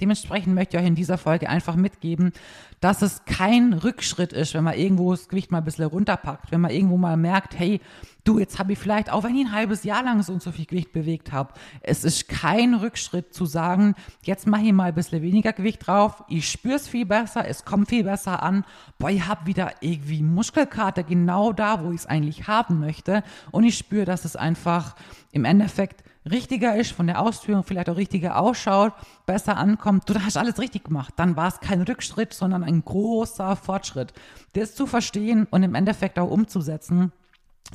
Dementsprechend 0.00 0.54
möchte 0.54 0.76
ich 0.76 0.82
euch 0.82 0.88
in 0.88 0.94
dieser 0.94 1.18
Folge 1.18 1.48
einfach 1.48 1.76
mitgeben, 1.76 2.32
dass 2.80 3.02
es 3.02 3.24
kein 3.24 3.72
Rückschritt 3.72 4.32
ist, 4.32 4.54
wenn 4.54 4.64
man 4.64 4.74
irgendwo 4.74 5.10
das 5.10 5.28
Gewicht 5.28 5.50
mal 5.50 5.58
ein 5.58 5.64
bisschen 5.64 5.84
runterpackt, 5.84 6.52
wenn 6.52 6.60
man 6.60 6.70
irgendwo 6.70 6.96
mal 6.96 7.16
merkt, 7.16 7.58
hey, 7.58 7.80
du, 8.24 8.38
jetzt 8.38 8.58
habe 8.58 8.72
ich 8.72 8.78
vielleicht, 8.78 9.10
auch 9.10 9.24
wenn 9.24 9.34
ich 9.34 9.46
ein 9.46 9.52
halbes 9.52 9.84
Jahr 9.84 10.02
lang 10.02 10.22
so 10.22 10.32
und 10.32 10.42
so 10.42 10.52
viel 10.52 10.66
Gewicht 10.66 10.92
bewegt 10.92 11.32
habe, 11.32 11.54
es 11.80 12.04
ist 12.04 12.28
kein 12.28 12.74
Rückschritt 12.74 13.32
zu 13.32 13.46
sagen, 13.46 13.94
jetzt 14.22 14.46
mache 14.46 14.62
ich 14.62 14.72
mal 14.72 14.84
ein 14.84 14.94
bisschen 14.94 15.22
weniger 15.22 15.52
Gewicht 15.52 15.86
drauf, 15.86 16.24
ich 16.28 16.50
spüre 16.50 16.76
es 16.76 16.88
viel 16.88 17.06
besser, 17.06 17.46
es 17.46 17.64
kommt 17.64 17.88
viel 17.88 18.04
besser 18.04 18.42
an, 18.42 18.64
boah, 18.98 19.10
ich 19.10 19.26
habe 19.26 19.46
wieder 19.46 19.72
irgendwie 19.80 20.22
Muskelkater 20.22 21.02
genau 21.02 21.52
da, 21.52 21.82
wo 21.82 21.90
ich 21.90 22.00
es 22.00 22.06
eigentlich 22.06 22.46
haben 22.48 22.80
möchte 22.80 23.22
und 23.50 23.64
ich 23.64 23.78
spüre, 23.78 24.04
dass 24.04 24.24
es 24.24 24.36
einfach 24.36 24.94
im 25.32 25.44
Endeffekt 25.44 26.04
richtiger 26.30 26.76
ist, 26.76 26.92
von 26.92 27.06
der 27.06 27.20
Ausführung 27.20 27.64
vielleicht 27.64 27.88
auch 27.88 27.96
richtiger 27.96 28.38
ausschaut, 28.38 28.92
besser 29.26 29.56
ankommt, 29.56 30.08
du 30.08 30.14
hast 30.22 30.36
alles 30.36 30.58
richtig 30.58 30.84
gemacht. 30.84 31.14
Dann 31.16 31.36
war 31.36 31.48
es 31.48 31.60
kein 31.60 31.82
Rückschritt, 31.82 32.34
sondern 32.34 32.64
ein 32.64 32.84
großer 32.84 33.56
Fortschritt. 33.56 34.12
Das 34.52 34.74
zu 34.74 34.86
verstehen 34.86 35.46
und 35.50 35.62
im 35.62 35.74
Endeffekt 35.74 36.18
auch 36.18 36.30
umzusetzen, 36.30 37.12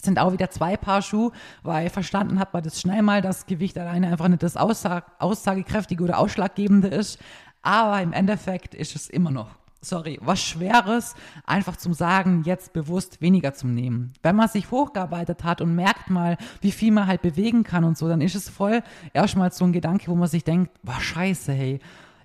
sind 0.02 0.20
auch 0.20 0.32
wieder 0.32 0.50
zwei 0.50 0.78
Paar 0.78 1.02
Schuhe, 1.02 1.32
weil 1.62 1.90
verstanden 1.90 2.40
hat 2.40 2.54
man 2.54 2.64
das 2.64 2.80
schnell 2.80 3.02
mal, 3.02 3.22
dass 3.22 3.46
Gewicht 3.46 3.78
alleine 3.78 4.08
einfach 4.08 4.28
nicht 4.28 4.44
das 4.44 4.58
Aussag 4.58 5.12
aussagekräftige 5.20 6.04
oder 6.04 6.18
ausschlaggebende 6.18 6.88
ist. 6.88 7.20
Aber 7.62 8.02
im 8.02 8.14
Endeffekt 8.14 8.76
ist 8.76 8.96
es 8.96 9.10
immer 9.10 9.32
noch 9.32 9.50
sorry, 9.84 10.20
was 10.22 10.42
Schweres, 10.42 11.16
einfach 11.46 11.76
zum 11.76 11.94
Sagen, 11.94 12.44
jetzt 12.46 12.74
bewusst 12.74 13.22
weniger 13.22 13.54
zu 13.54 13.68
nehmen. 13.68 14.14
Wenn 14.24 14.36
man 14.36 14.48
sich 14.48 14.72
hochgearbeitet 14.72 15.44
hat 15.44 15.62
und 15.62 15.76
merkt 15.76 16.10
mal, 16.10 16.38
wie 16.62 16.72
viel 16.72 16.92
man 16.92 17.08
halt 17.08 17.22
bewegen 17.22 17.64
kann 17.64 17.84
und 17.84 17.98
so, 17.98 18.08
dann 18.08 18.22
ist 18.22 18.36
es 18.36 18.50
voll 18.50 18.82
erstmal 19.14 19.52
so 19.52 19.66
ein 19.66 19.74
Gedanke, 19.74 20.08
wo 20.08 20.16
man 20.16 20.28
sich 20.28 20.44
denkt, 20.44 20.72
boah, 20.84 21.00
scheiße, 21.00 21.52
hey, 21.52 21.80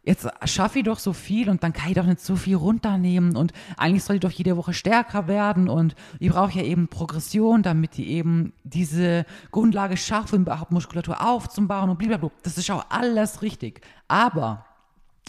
jetzt 0.09 0.27
schaffe 0.45 0.79
ich 0.79 0.87
doch 0.87 0.99
so 0.99 1.13
viel 1.13 1.51
und 1.51 1.63
dann 1.63 1.75
kann 1.75 1.91
ich 1.91 1.95
doch 1.95 2.07
nicht 2.07 2.21
so 2.21 2.35
viel 2.35 2.57
runternehmen 2.57 3.37
und 3.37 3.53
eigentlich 3.77 4.03
soll 4.03 4.17
ich 4.17 4.23
doch 4.23 4.31
jede 4.31 4.57
Woche 4.57 4.73
stärker 4.73 5.29
werden 5.29 5.69
und 5.69 5.95
ich 6.19 6.31
brauche 6.31 6.59
ja 6.59 6.65
eben 6.65 6.89
Progression, 6.89 7.63
damit 7.63 7.99
ich 7.99 8.07
eben 8.07 8.55
diese 8.65 9.27
Grundlage 9.51 9.99
schaffe, 9.99 10.37
überhaupt 10.37 10.73
Muskulatur 10.73 11.21
aufzubauen 11.21 11.91
und 11.91 11.99
blablabla. 11.99 12.31
Das 12.43 12.57
ist 12.57 12.71
auch 12.71 12.87
alles 12.89 13.43
richtig. 13.43 13.83
Aber 14.09 14.65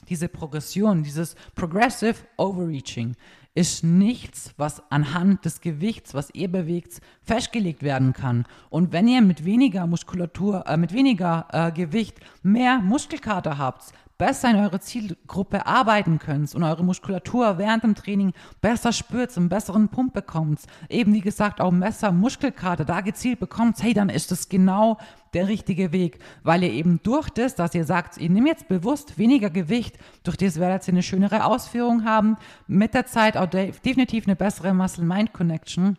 diese 0.08 0.30
Progression, 0.30 1.04
dieses 1.04 1.36
Progressive 1.56 2.15
Overreaching 2.38 3.18
ist 3.56 3.84
nichts, 3.84 4.54
was 4.56 4.82
anhand 4.89 5.44
des 5.44 5.60
Gewichts, 5.60 6.13
was 6.13 6.30
ihr 6.34 6.50
bewegt, 6.50 7.02
festgelegt 7.22 7.84
werden 7.84 8.13
kann. 8.13 8.46
Und 8.70 8.94
wenn 8.94 9.10
ihr 9.10 9.22
mit 9.22 9.44
weniger 9.44 9.88
Muskulatur, 9.88 10.65
äh, 10.68 10.78
mit 10.78 10.94
weniger 10.94 11.48
äh, 11.52 11.72
Gewicht 11.74 12.22
mehr 12.44 12.80
Muskelkater 12.80 13.58
habt, 13.58 13.92
besser 14.19 14.51
in 14.51 14.58
eure 14.58 14.79
Zielgruppe 14.82 15.65
arbeiten 15.65 16.19
könnt 16.19 16.53
und 16.53 16.63
eure 16.63 16.84
Muskulatur 16.84 17.58
während 17.58 17.84
dem 17.84 17.95
Training 17.95 18.34
besser 18.62 18.91
spürt, 18.91 19.36
einen 19.36 19.49
besseren 19.49 19.88
Pump 19.88 20.13
bekommt, 20.13 20.60
eben 20.89 21.13
wie 21.13 21.21
gesagt 21.21 21.62
auch 21.62 21.71
Messer, 21.71 22.12
Muskelkater 22.12 22.86
da 22.86 23.01
gezielt 23.01 23.39
bekommt, 23.39 23.82
hey, 23.82 23.93
dann 23.93 24.10
ist 24.10 24.29
das 24.29 24.49
genau 24.49 24.97
der 25.34 25.47
richtige 25.47 25.93
Weg, 25.93 26.19
weil 26.43 26.63
ihr 26.63 26.73
eben 26.73 26.99
durch 27.01 27.29
das, 27.29 27.55
dass 27.55 27.73
ihr 27.73 27.86
sagt, 27.86 28.17
ihr 28.17 28.29
nehmt 28.29 28.47
jetzt 28.47 28.67
bewusst 28.67 29.17
weniger 29.17 29.49
Gewicht, 29.49 29.97
durch 30.23 30.38
das 30.38 30.60
werdet 30.60 30.88
ihr 30.88 30.93
eine 30.93 31.03
schönere 31.03 31.45
Ausführung 31.45 32.03
haben, 32.03 32.36
mit 32.67 32.93
der 32.93 33.05
Zeit 33.05 33.38
auch 33.38 33.47
definitiv 33.47 34.27
eine 34.27 34.36
bessere 34.36 34.73
Muscle-Mind-Connection. 34.73 35.97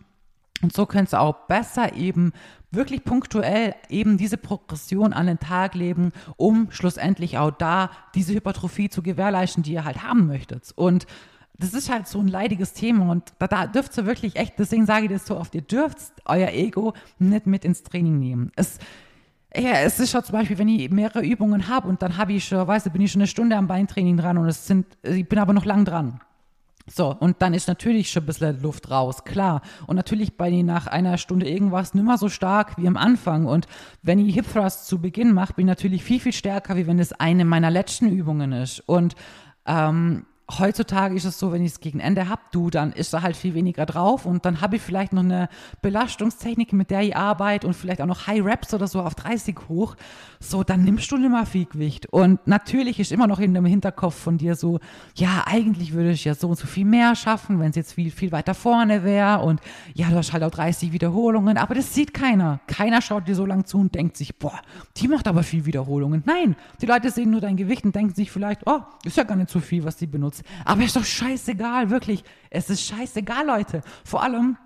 Und 0.62 0.72
so 0.72 0.86
könnt 0.86 1.12
ihr 1.12 1.20
auch 1.20 1.46
besser 1.46 1.94
eben 1.94 2.32
wirklich 2.70 3.04
punktuell 3.04 3.74
eben 3.88 4.18
diese 4.18 4.36
Progression 4.36 5.12
an 5.12 5.26
den 5.26 5.38
Tag 5.38 5.74
legen, 5.74 6.12
um 6.36 6.70
schlussendlich 6.70 7.38
auch 7.38 7.50
da 7.50 7.90
diese 8.14 8.34
Hypertrophie 8.34 8.88
zu 8.88 9.02
gewährleisten, 9.02 9.62
die 9.62 9.72
ihr 9.72 9.84
halt 9.84 10.02
haben 10.02 10.26
möchtet. 10.26 10.72
Und 10.76 11.06
das 11.58 11.74
ist 11.74 11.90
halt 11.90 12.06
so 12.06 12.18
ein 12.20 12.28
leidiges 12.28 12.72
Thema 12.72 13.10
und 13.10 13.34
da, 13.38 13.46
da 13.46 13.66
dürft 13.66 13.96
ihr 13.98 14.06
wirklich 14.06 14.36
echt, 14.36 14.58
deswegen 14.58 14.86
sage 14.86 15.06
ich 15.06 15.12
das 15.12 15.26
so 15.26 15.36
oft, 15.36 15.54
ihr 15.54 15.62
dürft 15.62 15.98
euer 16.24 16.48
Ego 16.48 16.94
nicht 17.18 17.46
mit 17.46 17.64
ins 17.64 17.82
Training 17.82 18.18
nehmen. 18.18 18.50
Es, 18.56 18.78
ja, 19.54 19.72
es 19.82 20.00
ist 20.00 20.10
schon 20.10 20.24
zum 20.24 20.32
Beispiel, 20.32 20.56
wenn 20.58 20.68
ich 20.68 20.90
mehrere 20.90 21.22
Übungen 21.22 21.68
habe 21.68 21.88
und 21.88 22.00
dann 22.02 22.16
habe 22.16 22.32
ich 22.32 22.46
schon, 22.46 22.66
weißt 22.66 22.86
du, 22.86 22.90
bin 22.90 23.02
ich 23.02 23.12
schon 23.12 23.20
eine 23.20 23.26
Stunde 23.26 23.56
am 23.56 23.66
Beintraining 23.66 24.16
dran 24.16 24.38
und 24.38 24.46
es 24.46 24.66
sind, 24.66 24.86
ich 25.02 25.28
bin 25.28 25.38
aber 25.38 25.52
noch 25.52 25.64
lang 25.64 25.84
dran. 25.84 26.20
So, 26.92 27.14
und 27.18 27.40
dann 27.40 27.54
ist 27.54 27.68
natürlich 27.68 28.10
schon 28.10 28.24
ein 28.24 28.26
bisschen 28.26 28.60
Luft 28.62 28.90
raus, 28.90 29.24
klar. 29.24 29.62
Und 29.86 29.96
natürlich 29.96 30.36
bei 30.36 30.50
die 30.50 30.64
nach 30.64 30.88
einer 30.88 31.18
Stunde 31.18 31.48
irgendwas 31.48 31.94
nimmer 31.94 32.18
so 32.18 32.28
stark 32.28 32.76
wie 32.78 32.88
am 32.88 32.96
Anfang. 32.96 33.46
Und 33.46 33.68
wenn 34.02 34.18
ich 34.18 34.34
Hip 34.34 34.52
Thrust 34.52 34.86
zu 34.88 35.00
Beginn 35.00 35.32
mache, 35.32 35.54
bin 35.54 35.66
ich 35.66 35.70
natürlich 35.70 36.02
viel, 36.02 36.18
viel 36.18 36.32
stärker, 36.32 36.76
wie 36.76 36.86
wenn 36.86 36.98
es 36.98 37.12
eine 37.12 37.44
meiner 37.44 37.70
letzten 37.70 38.08
Übungen 38.08 38.52
ist. 38.52 38.80
Und 38.80 39.14
ähm, 39.66 40.26
heutzutage 40.58 41.14
ist 41.14 41.24
es 41.24 41.38
so, 41.38 41.52
wenn 41.52 41.64
ich 41.64 41.72
es 41.72 41.80
gegen 41.80 42.00
Ende 42.00 42.28
habe, 42.28 42.42
du, 42.52 42.70
dann 42.70 42.92
ist 42.92 43.12
da 43.12 43.22
halt 43.22 43.36
viel 43.36 43.54
weniger 43.54 43.86
drauf 43.86 44.26
und 44.26 44.44
dann 44.44 44.60
habe 44.60 44.76
ich 44.76 44.82
vielleicht 44.82 45.12
noch 45.12 45.22
eine 45.22 45.48
Belastungstechnik, 45.82 46.72
mit 46.72 46.90
der 46.90 47.02
ich 47.02 47.16
arbeite 47.16 47.66
und 47.66 47.74
vielleicht 47.74 48.00
auch 48.00 48.06
noch 48.06 48.26
High 48.26 48.44
Reps 48.44 48.74
oder 48.74 48.86
so 48.86 49.02
auf 49.02 49.14
30 49.14 49.56
hoch. 49.68 49.96
So, 50.40 50.64
dann 50.64 50.84
nimmst 50.84 51.10
du 51.12 51.18
nicht 51.18 51.30
mehr 51.30 51.46
viel 51.46 51.66
Gewicht. 51.66 52.06
Und 52.06 52.46
natürlich 52.46 52.98
ist 52.98 53.12
immer 53.12 53.26
noch 53.26 53.38
in 53.38 53.52
dem 53.54 53.66
Hinterkopf 53.66 54.14
von 54.14 54.38
dir 54.38 54.54
so, 54.54 54.80
ja, 55.14 55.44
eigentlich 55.46 55.92
würde 55.92 56.10
ich 56.10 56.24
ja 56.24 56.34
so 56.34 56.48
und 56.48 56.58
so 56.58 56.66
viel 56.66 56.84
mehr 56.84 57.14
schaffen, 57.14 57.60
wenn 57.60 57.70
es 57.70 57.76
jetzt 57.76 57.92
viel, 57.92 58.10
viel 58.10 58.32
weiter 58.32 58.54
vorne 58.54 59.04
wäre 59.04 59.40
und 59.40 59.60
ja, 59.94 60.08
du 60.08 60.16
hast 60.16 60.32
halt 60.32 60.42
auch 60.42 60.50
30 60.50 60.92
Wiederholungen, 60.92 61.58
aber 61.58 61.74
das 61.74 61.94
sieht 61.94 62.14
keiner. 62.14 62.60
Keiner 62.66 63.02
schaut 63.02 63.28
dir 63.28 63.34
so 63.34 63.46
lang 63.46 63.66
zu 63.66 63.78
und 63.78 63.94
denkt 63.94 64.16
sich, 64.16 64.36
boah, 64.36 64.60
die 64.96 65.08
macht 65.08 65.28
aber 65.28 65.42
viel 65.42 65.66
Wiederholungen. 65.66 66.22
Nein, 66.26 66.56
die 66.80 66.86
Leute 66.86 67.10
sehen 67.10 67.30
nur 67.30 67.40
dein 67.40 67.56
Gewicht 67.56 67.84
und 67.84 67.94
denken 67.94 68.14
sich 68.14 68.30
vielleicht, 68.30 68.66
oh, 68.66 68.80
ist 69.04 69.16
ja 69.16 69.24
gar 69.24 69.36
nicht 69.36 69.50
so 69.50 69.60
viel, 69.60 69.84
was 69.84 69.96
die 69.96 70.06
benutzt. 70.06 70.39
Aber 70.64 70.82
ist 70.82 70.96
doch 70.96 71.04
scheißegal, 71.04 71.90
wirklich. 71.90 72.24
Es 72.50 72.70
ist 72.70 72.86
scheißegal, 72.86 73.46
Leute. 73.46 73.82
Vor 74.04 74.22
allem, 74.22 74.56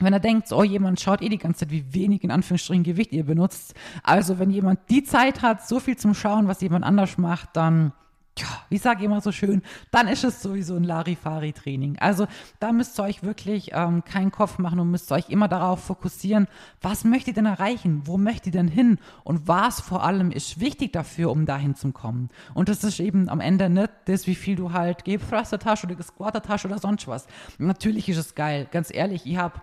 wenn 0.00 0.12
er 0.12 0.20
denkt, 0.20 0.52
oh, 0.52 0.62
jemand 0.62 1.00
schaut 1.00 1.22
eh 1.22 1.28
die 1.28 1.38
ganze 1.38 1.60
Zeit, 1.60 1.70
wie 1.70 1.92
wenig 1.92 2.22
in 2.24 2.30
Anführungsstrichen 2.30 2.84
Gewicht 2.84 3.12
ihr 3.12 3.24
benutzt. 3.24 3.74
Also, 4.02 4.38
wenn 4.38 4.50
jemand 4.50 4.80
die 4.90 5.02
Zeit 5.02 5.42
hat, 5.42 5.66
so 5.66 5.80
viel 5.80 5.96
zum 5.96 6.14
Schauen, 6.14 6.48
was 6.48 6.60
jemand 6.60 6.84
anders 6.84 7.18
macht, 7.18 7.50
dann 7.54 7.92
ja, 8.40 8.46
wie 8.68 8.78
sage 8.78 9.00
ich 9.00 9.06
immer 9.06 9.20
so 9.20 9.32
schön, 9.32 9.62
dann 9.90 10.08
ist 10.08 10.24
es 10.24 10.42
sowieso 10.42 10.76
ein 10.76 10.84
Larifari-Training. 10.84 11.98
Also 11.98 12.26
da 12.60 12.72
müsst 12.72 12.98
ihr 12.98 13.04
euch 13.04 13.22
wirklich 13.22 13.70
ähm, 13.72 14.04
keinen 14.04 14.32
Kopf 14.32 14.58
machen 14.58 14.80
und 14.80 14.90
müsst 14.90 15.10
euch 15.12 15.28
immer 15.30 15.48
darauf 15.48 15.84
fokussieren, 15.84 16.46
was 16.80 17.04
möchtet 17.04 17.28
ihr 17.28 17.34
denn 17.34 17.46
erreichen, 17.46 18.02
wo 18.04 18.18
möchtet 18.18 18.46
ihr 18.46 18.52
denn 18.52 18.68
hin 18.68 18.98
und 19.24 19.48
was 19.48 19.80
vor 19.80 20.04
allem 20.04 20.30
ist 20.30 20.60
wichtig 20.60 20.92
dafür, 20.92 21.30
um 21.30 21.46
dahin 21.46 21.74
zu 21.74 21.92
kommen. 21.92 22.30
Und 22.54 22.68
das 22.68 22.84
ist 22.84 23.00
eben 23.00 23.28
am 23.28 23.40
Ende 23.40 23.68
nicht 23.68 23.90
das, 24.06 24.26
wie 24.26 24.34
viel 24.34 24.56
du 24.56 24.72
halt 24.72 25.04
gethruster 25.04 25.58
hast 25.64 25.84
oder 25.84 25.94
gesquattet 25.94 26.48
hast 26.48 26.64
oder 26.64 26.78
sonst 26.78 27.06
was. 27.08 27.26
Natürlich 27.58 28.08
ist 28.08 28.18
es 28.18 28.34
geil, 28.34 28.66
ganz 28.70 28.92
ehrlich, 28.92 29.26
ich 29.26 29.36
habe 29.36 29.60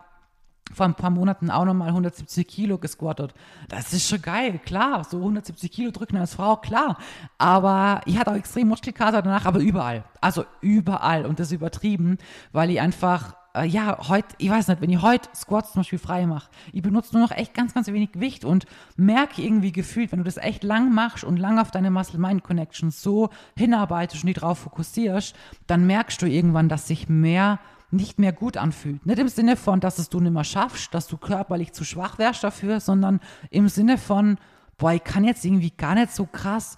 vor 0.75 0.85
ein 0.85 0.95
paar 0.95 1.09
Monaten 1.09 1.49
auch 1.49 1.65
nochmal 1.65 1.87
170 1.87 2.47
Kilo 2.47 2.77
gesquattet. 2.77 3.33
Das 3.69 3.93
ist 3.93 4.07
schon 4.07 4.21
geil, 4.21 4.59
klar. 4.63 5.03
So 5.05 5.17
170 5.17 5.71
Kilo 5.71 5.91
drücken 5.91 6.17
als 6.17 6.35
Frau, 6.35 6.57
klar. 6.57 6.97
Aber 7.37 8.01
ich 8.05 8.17
hatte 8.17 8.31
auch 8.31 8.35
extrem 8.35 8.67
Muskelkater 8.67 9.21
danach, 9.21 9.45
aber 9.45 9.59
überall. 9.59 10.03
Also 10.21 10.45
überall. 10.61 11.25
Und 11.25 11.39
das 11.39 11.51
übertrieben, 11.51 12.17
weil 12.51 12.69
ich 12.71 12.81
einfach, 12.81 13.35
äh, 13.55 13.65
ja, 13.65 13.97
heute, 14.09 14.35
ich 14.37 14.49
weiß 14.49 14.67
nicht, 14.67 14.81
wenn 14.81 14.89
ich 14.89 15.01
heute 15.01 15.29
Squats 15.33 15.71
zum 15.71 15.79
Beispiel 15.79 15.99
frei 15.99 16.25
mache, 16.25 16.49
ich 16.73 16.81
benutze 16.81 17.13
nur 17.13 17.23
noch 17.23 17.31
echt 17.31 17.53
ganz, 17.53 17.73
ganz 17.73 17.87
wenig 17.87 18.11
Gewicht 18.11 18.43
und 18.43 18.65
merke 18.97 19.41
irgendwie 19.41 19.71
gefühlt, 19.71 20.11
wenn 20.11 20.19
du 20.19 20.25
das 20.25 20.37
echt 20.37 20.63
lang 20.63 20.93
machst 20.93 21.23
und 21.23 21.37
lang 21.37 21.57
auf 21.57 21.71
deine 21.71 21.89
Muscle-Mind-Connection 21.89 22.91
so 22.91 23.29
hinarbeitest 23.55 24.23
und 24.23 24.27
die 24.27 24.33
drauf 24.33 24.59
fokussierst, 24.59 25.35
dann 25.67 25.87
merkst 25.87 26.21
du 26.21 26.25
irgendwann, 26.25 26.67
dass 26.67 26.87
sich 26.87 27.07
mehr 27.07 27.59
nicht 27.95 28.19
mehr 28.19 28.33
gut 28.33 28.57
anfühlt. 28.57 29.05
Nicht 29.05 29.19
im 29.19 29.27
Sinne 29.27 29.55
von, 29.55 29.79
dass 29.79 29.99
es 29.99 30.09
du 30.09 30.19
nicht 30.19 30.33
mehr 30.33 30.43
schaffst, 30.43 30.93
dass 30.93 31.07
du 31.07 31.17
körperlich 31.17 31.73
zu 31.73 31.83
schwach 31.83 32.17
wärst 32.17 32.43
dafür, 32.43 32.79
sondern 32.79 33.19
im 33.49 33.69
Sinne 33.69 33.97
von, 33.97 34.37
boah, 34.77 34.93
ich 34.93 35.03
kann 35.03 35.23
jetzt 35.23 35.45
irgendwie 35.45 35.71
gar 35.71 35.95
nicht 35.95 36.11
so 36.11 36.25
krass 36.25 36.77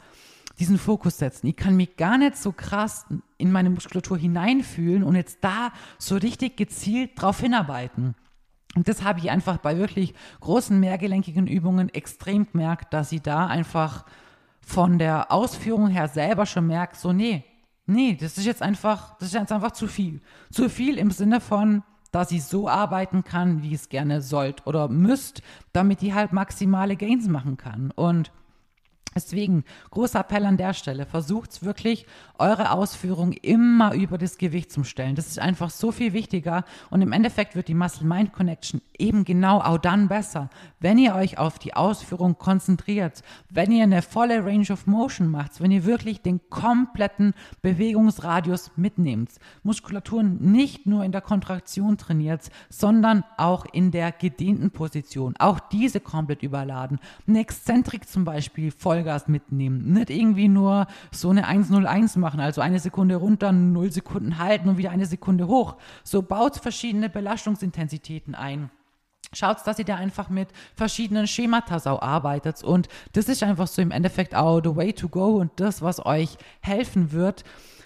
diesen 0.59 0.77
Fokus 0.77 1.17
setzen. 1.17 1.47
Ich 1.47 1.55
kann 1.55 1.75
mich 1.75 1.97
gar 1.97 2.17
nicht 2.17 2.37
so 2.37 2.51
krass 2.51 3.05
in 3.37 3.51
meine 3.51 3.69
Muskulatur 3.69 4.17
hineinfühlen 4.17 5.03
und 5.03 5.15
jetzt 5.15 5.39
da 5.41 5.71
so 5.97 6.15
richtig 6.15 6.57
gezielt 6.57 7.11
drauf 7.15 7.39
hinarbeiten. 7.39 8.15
Und 8.75 8.87
das 8.87 9.03
habe 9.03 9.19
ich 9.19 9.31
einfach 9.31 9.57
bei 9.57 9.77
wirklich 9.77 10.13
großen 10.41 10.79
mehrgelenkigen 10.79 11.47
Übungen 11.47 11.89
extrem 11.89 12.49
gemerkt, 12.51 12.93
dass 12.93 13.11
ich 13.11 13.21
da 13.21 13.47
einfach 13.47 14.05
von 14.61 14.99
der 14.99 15.31
Ausführung 15.31 15.87
her 15.87 16.07
selber 16.07 16.45
schon 16.45 16.67
merke, 16.67 16.95
so 16.95 17.13
nee, 17.13 17.45
Nee, 17.87 18.17
das 18.19 18.37
ist 18.37 18.45
jetzt 18.45 18.61
einfach, 18.61 19.17
das 19.17 19.29
ist 19.29 19.33
jetzt 19.33 19.51
einfach 19.51 19.71
zu 19.71 19.87
viel. 19.87 20.21
Zu 20.51 20.69
viel 20.69 20.97
im 20.97 21.09
Sinne 21.09 21.39
von, 21.39 21.83
dass 22.11 22.29
sie 22.29 22.39
so 22.39 22.67
arbeiten 22.67 23.23
kann, 23.23 23.63
wie 23.63 23.73
es 23.73 23.89
gerne 23.89 24.21
sollt 24.21 24.67
oder 24.67 24.89
müsst, 24.89 25.41
damit 25.71 26.01
die 26.01 26.13
halt 26.13 26.33
maximale 26.33 26.97
Gains 26.97 27.27
machen 27.27 27.55
kann. 27.57 27.91
Und 27.91 28.31
Deswegen, 29.17 29.63
großer 29.89 30.19
Appell 30.19 30.45
an 30.45 30.57
der 30.57 30.75
Stelle, 30.75 31.07
versucht 31.07 31.63
wirklich, 31.63 32.05
eure 32.37 32.71
Ausführung 32.71 33.31
immer 33.31 33.93
über 33.95 34.19
das 34.19 34.37
Gewicht 34.37 34.71
zu 34.71 34.83
stellen. 34.83 35.15
Das 35.15 35.25
ist 35.25 35.39
einfach 35.39 35.71
so 35.71 35.91
viel 35.91 36.13
wichtiger 36.13 36.65
und 36.91 37.01
im 37.01 37.11
Endeffekt 37.11 37.55
wird 37.55 37.67
die 37.67 37.73
Muscle-Mind-Connection 37.73 38.79
eben 38.99 39.23
genau 39.23 39.59
auch 39.59 39.79
dann 39.79 40.07
besser, 40.07 40.51
wenn 40.79 40.99
ihr 40.99 41.15
euch 41.15 41.39
auf 41.39 41.57
die 41.57 41.73
Ausführung 41.73 42.37
konzentriert, 42.37 43.23
wenn 43.49 43.71
ihr 43.71 43.83
eine 43.83 44.03
volle 44.03 44.45
Range 44.45 44.67
of 44.71 44.85
Motion 44.85 45.29
macht, 45.29 45.61
wenn 45.61 45.71
ihr 45.71 45.85
wirklich 45.85 46.21
den 46.21 46.39
kompletten 46.49 47.33
Bewegungsradius 47.63 48.71
mitnehmt, 48.75 49.31
Muskulaturen 49.63 50.37
nicht 50.39 50.85
nur 50.85 51.03
in 51.03 51.11
der 51.11 51.21
Kontraktion 51.21 51.97
trainiert, 51.97 52.49
sondern 52.69 53.23
auch 53.37 53.65
in 53.71 53.89
der 53.89 54.11
gedehnten 54.11 54.69
Position, 54.69 55.33
auch 55.39 55.59
diese 55.59 55.99
komplett 55.99 56.43
überladen. 56.43 56.99
Eine 57.27 57.39
Exzentrik 57.39 58.07
zum 58.07 58.25
Beispiel, 58.25 58.71
Folge 58.71 59.06
Vollgas 59.07 59.27
mitnehmen. 59.27 59.93
Nicht 59.93 60.09
irgendwie 60.09 60.47
nur 60.47 60.87
so 61.11 61.29
eine 61.29 61.47
101 61.47 62.17
machen, 62.17 62.39
also 62.39 62.61
eine 62.61 62.79
Sekunde 62.79 63.15
runter, 63.15 63.51
0 63.51 63.91
Sekunden 63.91 64.37
halten 64.37 64.69
und 64.69 64.77
wieder 64.77 64.91
eine 64.91 65.05
Sekunde 65.05 65.47
hoch. 65.47 65.77
So 66.03 66.21
baut 66.21 66.57
verschiedene 66.57 67.09
Belastungsintensitäten 67.09 68.35
ein. 68.35 68.69
Schaut, 69.33 69.65
dass 69.65 69.79
ihr 69.79 69.85
da 69.85 69.95
einfach 69.95 70.29
mit 70.29 70.49
verschiedenen 70.75 71.27
Schemata 71.27 71.77
arbeitet. 71.99 72.63
Und 72.63 72.87
das 73.13 73.27
ist 73.27 73.43
einfach 73.43 73.67
so 73.67 73.81
im 73.81 73.91
Endeffekt 73.91 74.35
auch 74.35 74.61
the 74.63 74.75
way 74.75 74.93
to 74.93 75.09
go 75.09 75.37
und 75.37 75.51
das, 75.57 75.81
was 75.81 76.05
euch 76.05 76.37
helfen 76.61 77.11
wird, 77.11 77.43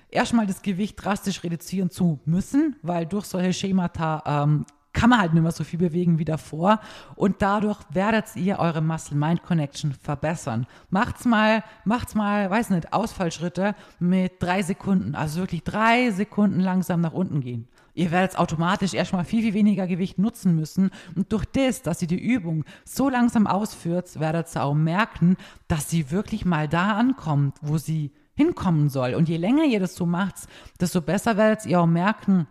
erstmal 0.09 0.45
das 0.45 0.61
Gewicht 0.61 1.03
drastisch 1.03 1.43
reduzieren 1.43 1.89
zu 1.89 2.19
müssen, 2.25 2.75
weil 2.83 3.05
durch 3.05 3.25
solche 3.25 3.53
Schemata 3.53 4.23
ähm, 4.25 4.65
kann 4.93 5.09
man 5.09 5.19
halt 5.19 5.33
nicht 5.33 5.43
mehr 5.43 5.51
so 5.51 5.63
viel 5.63 5.79
bewegen 5.79 6.19
wie 6.19 6.25
davor 6.25 6.79
und 7.15 7.41
dadurch 7.41 7.79
werdet 7.91 8.35
ihr 8.35 8.59
eure 8.59 8.81
Muscle-Mind-Connection 8.81 9.93
verbessern. 9.93 10.67
Macht's 10.89 11.25
mal, 11.25 11.63
macht's 11.85 12.15
mal, 12.15 12.49
weiß 12.49 12.71
nicht, 12.71 12.93
Ausfallschritte 12.93 13.75
mit 13.99 14.33
drei 14.41 14.61
Sekunden, 14.61 15.15
also 15.15 15.39
wirklich 15.41 15.63
drei 15.63 16.11
Sekunden 16.11 16.59
langsam 16.59 17.01
nach 17.01 17.13
unten 17.13 17.41
gehen. 17.41 17.67
Ihr 17.93 18.11
werdet 18.11 18.37
automatisch 18.37 18.93
erstmal 18.93 19.25
viel, 19.25 19.41
viel 19.41 19.53
weniger 19.53 19.85
Gewicht 19.85 20.17
nutzen 20.17 20.55
müssen. 20.55 20.91
Und 21.15 21.31
durch 21.33 21.45
das, 21.45 21.81
dass 21.81 22.01
ihr 22.01 22.07
die 22.07 22.21
Übung 22.21 22.63
so 22.85 23.09
langsam 23.09 23.47
ausführt, 23.47 24.19
werdet 24.19 24.55
ihr 24.55 24.63
auch 24.63 24.73
merken, 24.73 25.35
dass 25.67 25.89
sie 25.89 26.09
wirklich 26.09 26.45
mal 26.45 26.69
da 26.69 26.93
ankommt, 26.93 27.57
wo 27.61 27.77
sie 27.77 28.11
hinkommen 28.35 28.89
soll. 28.89 29.13
Und 29.13 29.27
je 29.27 29.37
länger 29.37 29.65
ihr 29.65 29.79
das 29.79 29.95
so 29.95 30.05
macht, 30.05 30.35
desto 30.79 31.01
besser 31.01 31.35
werdet 31.35 31.65
ihr 31.65 31.81
auch 31.81 31.87
merken, 31.87 32.47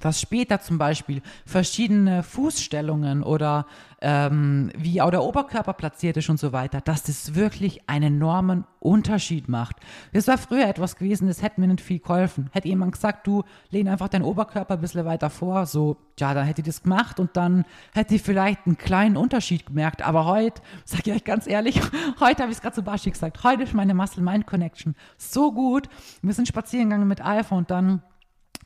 dass 0.00 0.20
später 0.20 0.60
zum 0.60 0.78
Beispiel 0.78 1.22
verschiedene 1.46 2.22
Fußstellungen 2.22 3.22
oder 3.22 3.66
ähm, 4.02 4.70
wie 4.76 5.00
auch 5.02 5.10
der 5.10 5.22
Oberkörper 5.22 5.74
platziert 5.74 6.16
ist 6.16 6.30
und 6.30 6.40
so 6.40 6.52
weiter, 6.52 6.80
dass 6.80 7.02
das 7.02 7.34
wirklich 7.34 7.88
einen 7.88 8.14
enormen 8.14 8.64
Unterschied 8.78 9.48
macht. 9.48 9.76
Das 10.12 10.26
war 10.26 10.38
früher 10.38 10.66
etwas 10.66 10.96
gewesen, 10.96 11.28
das 11.28 11.42
hätte 11.42 11.60
mir 11.60 11.68
nicht 11.68 11.82
viel 11.82 11.98
geholfen. 11.98 12.48
Hätte 12.52 12.68
jemand 12.68 12.92
gesagt, 12.92 13.26
du 13.26 13.44
lehn 13.70 13.88
einfach 13.88 14.08
deinen 14.08 14.24
Oberkörper 14.24 14.74
ein 14.74 14.80
bisschen 14.80 15.04
weiter 15.04 15.28
vor, 15.28 15.66
so, 15.66 15.98
ja, 16.18 16.32
dann 16.32 16.46
hätte 16.46 16.62
ich 16.62 16.66
das 16.66 16.82
gemacht 16.82 17.20
und 17.20 17.36
dann 17.36 17.64
hätte 17.92 18.14
ich 18.14 18.22
vielleicht 18.22 18.66
einen 18.66 18.78
kleinen 18.78 19.18
Unterschied 19.18 19.66
gemerkt. 19.66 20.02
Aber 20.02 20.24
heute, 20.24 20.62
sage 20.84 21.10
ich 21.10 21.16
euch 21.16 21.24
ganz 21.24 21.46
ehrlich, 21.46 21.80
heute 22.20 22.42
habe 22.42 22.50
ich 22.50 22.56
es 22.56 22.62
gerade 22.62 22.74
zu 22.74 22.82
Baschi 22.82 23.10
gesagt, 23.10 23.44
heute 23.44 23.64
ist 23.64 23.74
meine 23.74 23.94
Muscle-Mind-Connection 23.94 24.94
so 25.18 25.52
gut. 25.52 25.88
Wir 26.22 26.32
sind 26.32 26.48
spazieren 26.48 26.88
gegangen 26.88 27.08
mit 27.08 27.20
Alpha 27.20 27.54
und 27.54 27.70
dann 27.70 28.02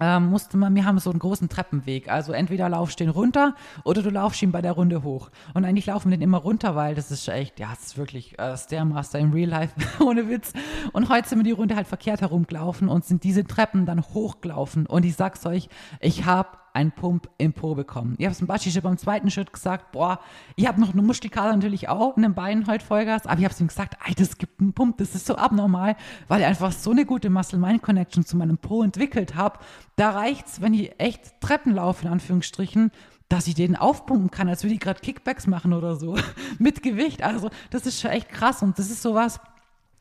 ähm, 0.01 0.27
musste 0.27 0.57
man, 0.57 0.75
wir 0.75 0.85
haben 0.85 0.99
so 0.99 1.11
einen 1.11 1.19
großen 1.19 1.49
Treppenweg. 1.49 2.11
Also 2.11 2.33
entweder 2.33 2.69
laufst 2.69 2.99
du 2.99 3.05
den 3.05 3.11
runter 3.11 3.55
oder 3.85 4.03
du 4.03 4.11
laufst 4.11 4.43
ihn 4.43 4.53
bei 4.53 4.61
der 4.61 4.73
Runde 4.73 5.03
hoch. 5.03 5.31
Und 5.55 5.65
eigentlich 5.65 5.87
laufen 5.87 6.11
wir 6.11 6.17
den 6.17 6.23
immer 6.23 6.39
runter, 6.39 6.75
weil 6.75 6.95
das 6.95 7.11
ist 7.11 7.29
echt, 7.29 7.61
ja, 7.61 7.71
das 7.71 7.87
ist 7.87 7.99
wirklich 7.99 8.39
äh, 8.39 8.57
Stairmaster 8.57 9.19
in 9.19 9.33
Real 9.33 9.49
Life, 9.49 9.75
ohne 10.05 10.29
Witz. 10.29 10.53
Und 10.93 11.09
heute 11.09 11.29
sind 11.29 11.39
wir 11.39 11.45
die 11.45 11.53
Runde 11.53 11.77
halt 11.77 11.87
verkehrt 11.87 12.21
herumgelaufen 12.21 12.89
und 12.89 13.05
sind 13.05 13.25
diese 13.25 13.45
Treppen 13.45 13.87
dann 13.87 14.03
hochgelaufen. 14.03 14.87
Und 14.87 15.05
ich 15.05 15.15
sag's 15.15 15.47
euch, 15.47 15.69
ich 16.01 16.25
habe 16.25 16.49
einen 16.75 16.93
Pump 16.93 17.29
im 17.39 17.53
Po 17.53 17.75
bekommen. 17.75 18.17
Ich 18.19 18.27
habe 18.27 18.33
es 18.33 18.41
im 18.41 18.47
Baschi 18.47 18.79
beim 18.81 18.99
zweiten 18.99 19.31
Schritt 19.31 19.53
gesagt, 19.53 19.93
boah, 19.93 20.19
ich 20.57 20.67
habe 20.67 20.81
noch 20.81 20.93
eine 20.93 21.03
Muskelkater 21.03 21.53
natürlich 21.55 21.89
auch 21.89 22.17
in 22.17 22.25
den 22.25 22.35
Beinen 22.35 22.67
heute 22.67 22.85
Vollgas, 22.85 23.27
aber 23.27 23.39
ich 23.39 23.45
habe 23.45 23.55
es 23.55 23.61
ihm 23.61 23.69
gesagt, 23.69 23.97
ey, 24.05 24.15
das 24.15 24.39
gibt 24.39 24.61
einen 24.61 24.73
Pump, 24.73 24.99
das 24.99 25.15
ist 25.15 25.27
so 25.27 25.37
abnormal, 25.37 25.97
weil 26.29 26.41
ich 26.41 26.47
einfach 26.47 26.73
so 26.73 26.91
eine 26.91 27.07
gute 27.07 27.31
Muscle-Mind-Connection 27.31 28.27
zu 28.27 28.37
meinem 28.37 28.59
Po 28.59 28.83
entwickelt 28.83 29.37
habe. 29.37 29.61
Da 29.97 30.11
reicht's, 30.11 30.61
wenn 30.61 30.75
ich 30.75 30.93
echt 30.99 31.41
Treppen 31.41 31.75
laufe, 31.75 32.07
in 32.07 32.13
Anführungsstrichen, 32.13 32.91
dass 33.29 33.47
ich 33.47 33.55
den 33.55 33.77
aufpumpen 33.77 34.31
kann, 34.31 34.49
als 34.49 34.65
würde 34.65 34.75
ich 34.75 34.81
gerade 34.81 35.01
Kickbacks 35.01 35.47
machen 35.47 35.73
oder 35.73 35.97
so, 35.97 36.17
mit 36.59 36.83
Gewicht. 36.83 37.23
Also 37.23 37.51
das 37.71 37.87
ist 37.87 38.01
schon 38.01 38.11
echt 38.11 38.29
krass 38.29 38.63
und 38.63 38.79
das 38.79 38.91
ist 38.91 39.01
sowas, 39.01 39.41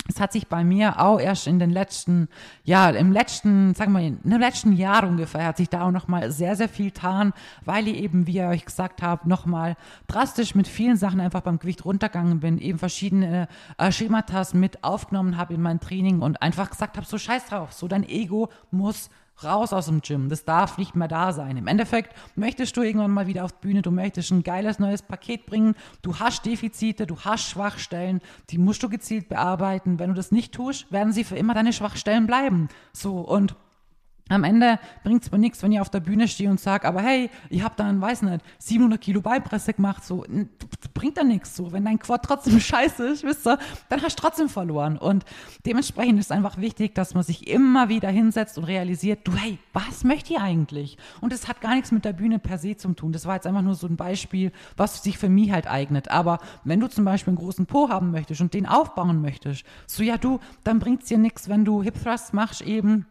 es 0.08 0.20
hat 0.20 0.34
sich 0.34 0.48
bei 0.48 0.64
mir 0.64 1.00
auch 1.00 1.20
erst 1.20 1.48
in 1.48 1.60
den 1.60 1.70
letzten, 1.70 2.28
ja, 2.64 2.90
im 2.90 3.12
letzten, 3.12 3.74
sagen 3.74 3.94
wir 3.94 4.12
mal, 4.12 4.18
im 4.24 4.40
letzten 4.40 4.74
Jahr 4.74 5.08
ungefähr 5.08 5.46
hat 5.46 5.58
sich 5.58 5.70
da 5.70 5.88
auch 5.88 5.92
nochmal 5.92 6.32
sehr, 6.32 6.56
sehr 6.56 6.70
viel 6.70 6.88
getan, 6.88 7.34
weil 7.66 7.88
ich 7.88 7.98
eben, 7.98 8.28
wie 8.28 8.38
ihr 8.38 8.48
euch 8.48 8.66
gesagt 8.66 9.02
habt, 9.02 9.26
nochmal 9.26 9.76
drastisch 10.08 10.56
mit 10.56 10.68
vielen 10.68 10.98
Sachen 10.98 11.20
einfach 11.20 11.42
beim 11.42 11.60
Gewicht 11.60 11.86
runtergegangen 11.86 12.40
bin, 12.40 12.58
eben 12.58 12.80
verschiedene 12.80 13.48
äh, 13.78 13.92
Schematas 13.92 14.54
mit 14.54 14.84
aufgenommen 14.84 15.38
habe 15.38 15.54
in 15.54 15.62
mein 15.62 15.80
Training 15.80 16.22
und 16.22 16.42
einfach 16.42 16.70
gesagt 16.70 16.98
habe, 16.98 17.08
so 17.08 17.18
scheiß 17.18 17.46
drauf, 17.46 17.74
so 17.74 17.88
dein 17.88 18.04
Ego 18.04 18.50
muss 18.72 19.10
raus 19.46 19.74
aus 19.74 19.88
dem 19.88 20.02
Gym. 20.02 20.30
Das 20.30 20.46
darf 20.46 20.78
nicht 20.78 20.96
mehr 20.96 21.08
da 21.08 21.34
sein. 21.34 21.58
Im 21.58 21.68
Endeffekt 21.68 22.16
möchtest 22.36 22.76
du 22.78 22.82
irgendwann 22.82 23.12
mal 23.12 23.28
wieder 23.28 23.46
auf 23.46 23.52
die 23.52 23.68
Bühne, 23.68 23.82
du 23.82 23.92
möchtest 23.92 24.32
ein 24.32 24.44
geiles 24.44 24.80
neues 24.80 25.02
Paket 25.02 25.46
bringen, 25.46 25.76
du 26.02 26.20
hast 26.20 26.46
Defizite, 26.46 27.08
du 27.08 27.20
hast 27.20 27.50
Schwachstellen, 27.50 28.22
die 28.50 28.58
musst 28.58 28.84
du 28.84 28.90
gezielt 28.90 29.30
bearbeiten. 29.30 30.00
Wenn 30.00 30.10
du 30.10 30.16
das 30.16 30.32
nicht 30.32 30.54
tust, 30.54 30.92
werden 30.92 31.14
sie 31.14 31.24
für 31.24 31.38
immer 31.38 31.54
deine 31.54 31.74
Schwachstellen 31.74 32.28
bleiben. 32.28 32.70
So 32.92 33.20
und 33.20 33.56
am 34.30 34.46
Ende 34.46 34.80
bringt 35.04 35.24
es 35.24 35.32
mir 35.32 35.38
nichts, 35.38 35.62
wenn 35.62 35.74
ich 35.74 35.82
auf 35.82 35.90
der 35.90 36.00
Bühne 36.00 36.30
stehe 36.30 36.50
und 36.50 36.60
sage, 36.60 36.88
aber 36.88 37.02
hey, 37.02 37.30
ich 37.50 37.62
habe 37.62 37.76
dann, 37.76 38.00
weiß 38.00 38.22
nicht, 38.22 38.44
700 38.58 39.00
Kilo 39.02 39.22
Beipresse 39.22 39.74
gemacht, 39.74 40.06
so, 40.06 40.26
bringt 40.94 41.18
da 41.18 41.24
nichts. 41.24 41.58
So, 41.58 41.74
wenn 41.74 41.84
dein 41.84 42.00
Quad 42.00 42.24
trotzdem 42.24 42.60
scheiße 42.60 43.06
ist, 43.06 43.24
wisst 43.24 43.46
ihr, 43.46 43.60
dann 43.90 44.02
hast 44.02 44.18
du 44.18 44.22
trotzdem 44.22 44.48
verloren. 44.48 44.98
Und 44.98 45.26
dementsprechend 45.66 46.20
ist 46.20 46.32
einfach 46.32 46.58
wichtig, 46.58 46.96
dass 46.96 47.14
man 47.14 47.24
sich 47.24 47.48
immer 47.48 47.90
wieder 47.90 48.10
hinsetzt 48.10 48.58
und 48.58 48.64
realisiert, 48.64 49.28
du, 49.28 49.34
hey, 49.36 49.60
was 49.74 50.06
möchte 50.06 50.34
ich 50.34 50.40
eigentlich? 50.40 50.98
Und 51.20 51.34
es 51.34 51.50
hat 51.50 51.60
gar 51.60 51.76
nichts 51.76 51.92
mit 51.92 52.06
der 52.06 52.14
Bühne 52.14 52.40
per 52.40 52.58
se 52.58 52.78
zu 52.78 52.94
tun. 52.94 53.12
Das 53.12 53.26
war 53.26 53.36
jetzt 53.36 53.46
einfach 53.48 53.62
nur 53.62 53.76
so 53.76 53.88
ein 53.88 53.98
Beispiel, 53.98 54.54
was 54.78 55.04
sich 55.04 55.18
für 55.18 55.30
mich 55.30 55.52
halt 55.52 55.68
eignet. 55.68 56.10
Aber 56.10 56.40
wenn 56.64 56.80
du 56.80 56.88
zum 56.88 57.04
Beispiel 57.04 57.32
einen 57.32 57.40
großen 57.40 57.66
Po 57.66 57.90
haben 57.90 58.12
möchtest 58.12 58.40
und 58.40 58.54
den 58.54 58.68
aufbauen 58.68 59.22
möchtest, 59.22 59.66
so 59.86 60.02
ja, 60.02 60.18
du, 60.18 60.40
dann 60.64 60.80
bringt 60.80 61.04
es 61.04 61.10
dir 61.10 61.18
nichts, 61.18 61.50
wenn 61.50 61.66
du 61.66 61.84
Hip 61.84 62.02
Thrusts 62.02 62.32
machst 62.32 62.62
eben 62.62 63.06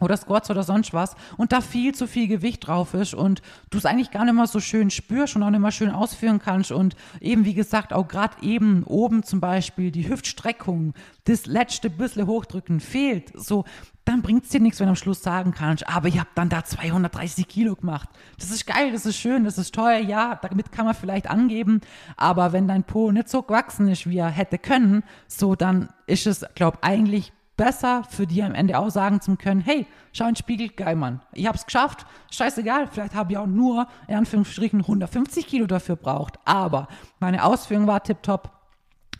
oder 0.00 0.16
Squats 0.16 0.50
oder 0.50 0.62
sonst 0.62 0.92
was 0.92 1.14
und 1.36 1.52
da 1.52 1.60
viel 1.60 1.94
zu 1.94 2.06
viel 2.06 2.28
Gewicht 2.28 2.66
drauf 2.66 2.94
ist 2.94 3.14
und 3.14 3.42
du 3.70 3.78
es 3.78 3.86
eigentlich 3.86 4.10
gar 4.10 4.24
nicht 4.24 4.34
mehr 4.34 4.46
so 4.46 4.60
schön 4.60 4.90
spürst 4.90 5.36
und 5.36 5.42
auch 5.42 5.50
nicht 5.50 5.60
mehr 5.60 5.72
schön 5.72 5.90
ausführen 5.90 6.38
kannst 6.38 6.72
und 6.72 6.96
eben 7.20 7.44
wie 7.44 7.54
gesagt 7.54 7.92
auch 7.92 8.08
gerade 8.08 8.42
eben 8.42 8.84
oben 8.84 9.22
zum 9.22 9.40
Beispiel 9.40 9.90
die 9.90 10.08
Hüftstreckung, 10.08 10.94
das 11.24 11.46
letzte 11.46 11.90
bisschen 11.90 12.26
hochdrücken 12.26 12.80
fehlt, 12.80 13.32
so 13.34 13.64
dann 14.04 14.22
bringt 14.22 14.44
es 14.44 14.48
dir 14.48 14.60
nichts, 14.60 14.80
wenn 14.80 14.86
du 14.86 14.92
am 14.92 14.96
Schluss 14.96 15.22
sagen 15.22 15.52
kannst, 15.52 15.86
aber 15.86 16.08
ich 16.08 16.18
habe 16.18 16.30
dann 16.34 16.48
da 16.48 16.64
230 16.64 17.46
Kilo 17.46 17.76
gemacht. 17.76 18.08
Das 18.38 18.50
ist 18.50 18.66
geil, 18.66 18.90
das 18.90 19.04
ist 19.04 19.18
schön, 19.18 19.44
das 19.44 19.58
ist 19.58 19.74
teuer, 19.74 19.98
ja, 19.98 20.36
damit 20.40 20.72
kann 20.72 20.86
man 20.86 20.94
vielleicht 20.94 21.28
angeben, 21.28 21.82
aber 22.16 22.54
wenn 22.54 22.66
dein 22.66 22.84
Po 22.84 23.12
nicht 23.12 23.28
so 23.28 23.42
gewachsen 23.42 23.86
ist, 23.88 24.08
wie 24.08 24.16
er 24.16 24.30
hätte 24.30 24.56
können, 24.56 25.02
so 25.26 25.54
dann 25.54 25.90
ist 26.06 26.26
es, 26.26 26.42
glaube 26.54 26.78
eigentlich 26.80 27.32
besser 27.58 28.04
für 28.08 28.26
die 28.26 28.42
am 28.42 28.54
Ende 28.54 28.78
auch 28.78 28.88
sagen 28.88 29.20
zu 29.20 29.36
können, 29.36 29.60
hey, 29.60 29.86
schau 30.12 30.24
in 30.24 30.30
den 30.30 30.36
Spiegel, 30.36 30.70
geil, 30.70 30.96
Mann. 30.96 31.20
Ich 31.34 31.46
habe 31.46 31.58
es 31.58 31.66
geschafft, 31.66 32.06
scheißegal, 32.30 32.86
vielleicht 32.86 33.14
habe 33.14 33.32
ich 33.32 33.38
auch 33.38 33.46
nur, 33.46 33.86
in 34.06 34.14
Anführungsstrichen, 34.14 34.80
150 34.80 35.46
Kilo 35.46 35.66
dafür 35.66 35.96
braucht. 35.96 36.38
Aber 36.46 36.88
meine 37.20 37.44
Ausführung 37.44 37.86
war 37.86 38.02
tipptopp. 38.02 38.52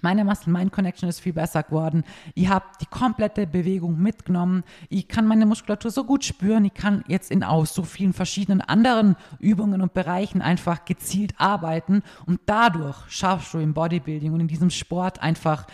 Meine 0.01 0.25
Muscle-Mind-Connection 0.25 1.09
ist 1.09 1.19
viel 1.19 1.33
besser 1.33 1.65
geworden. 1.65 2.05
Ich 2.37 2.49
habe 2.49 2.65
die 2.81 2.87
komplette 2.87 3.49
Bewegung 3.49 4.01
mitgenommen. 4.01 4.63
Ich 4.89 5.09
kann 5.09 5.27
meine 5.27 5.45
Muskulatur 5.45 5.91
so 5.91 6.05
gut 6.05 6.25
spüren. 6.25 6.65
Ich 6.65 6.75
kann 6.75 7.03
jetzt 7.09 7.33
in 7.33 7.43
aus 7.43 7.75
so 7.75 7.83
vielen 7.83 8.13
verschiedenen 8.13 8.61
anderen 8.61 9.17
Übungen 9.41 9.83
und 9.83 9.95
Bereichen 9.95 10.41
einfach 10.41 10.85
gezielt 10.85 11.35
arbeiten. 11.39 12.03
Und 12.27 12.41
dadurch 12.47 12.97
schaffst 13.09 13.55
du 13.55 13.59
im 13.59 13.75
Bodybuilding 13.75 14.33
und 14.33 14.39
in 14.39 14.49
diesem 14.49 14.71
Sport 14.71 15.21
einfach 15.21 15.67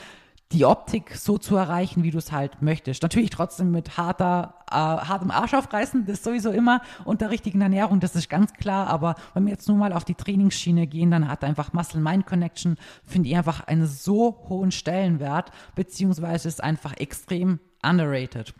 die 0.52 0.64
Optik 0.64 1.16
so 1.16 1.38
zu 1.38 1.56
erreichen, 1.56 2.02
wie 2.02 2.10
du 2.10 2.18
es 2.18 2.30
halt 2.30 2.62
möchtest. 2.62 3.02
Natürlich 3.02 3.30
trotzdem 3.30 3.70
mit 3.70 3.96
harter, 3.96 4.54
äh, 4.70 4.74
hartem 4.74 5.30
Arsch 5.30 5.54
aufreißen, 5.54 6.06
das 6.06 6.22
sowieso 6.22 6.50
immer, 6.50 6.80
und 7.04 7.20
der 7.20 7.30
richtigen 7.30 7.60
Ernährung, 7.60 8.00
das 8.00 8.14
ist 8.14 8.28
ganz 8.28 8.52
klar. 8.52 8.86
Aber 8.88 9.16
wenn 9.32 9.44
wir 9.46 9.52
jetzt 9.52 9.68
nur 9.68 9.76
mal 9.76 9.92
auf 9.92 10.04
die 10.04 10.14
Trainingsschiene 10.14 10.86
gehen, 10.86 11.10
dann 11.10 11.28
hat 11.28 11.42
einfach 11.42 11.72
Muscle-Mind-Connection, 11.72 12.76
finde 13.04 13.28
ich 13.28 13.36
einfach 13.36 13.66
einen 13.66 13.86
so 13.86 14.44
hohen 14.48 14.70
Stellenwert, 14.70 15.50
beziehungsweise 15.74 16.48
ist 16.48 16.62
einfach 16.62 16.96
extrem 16.96 17.58
underrated. 17.82 18.54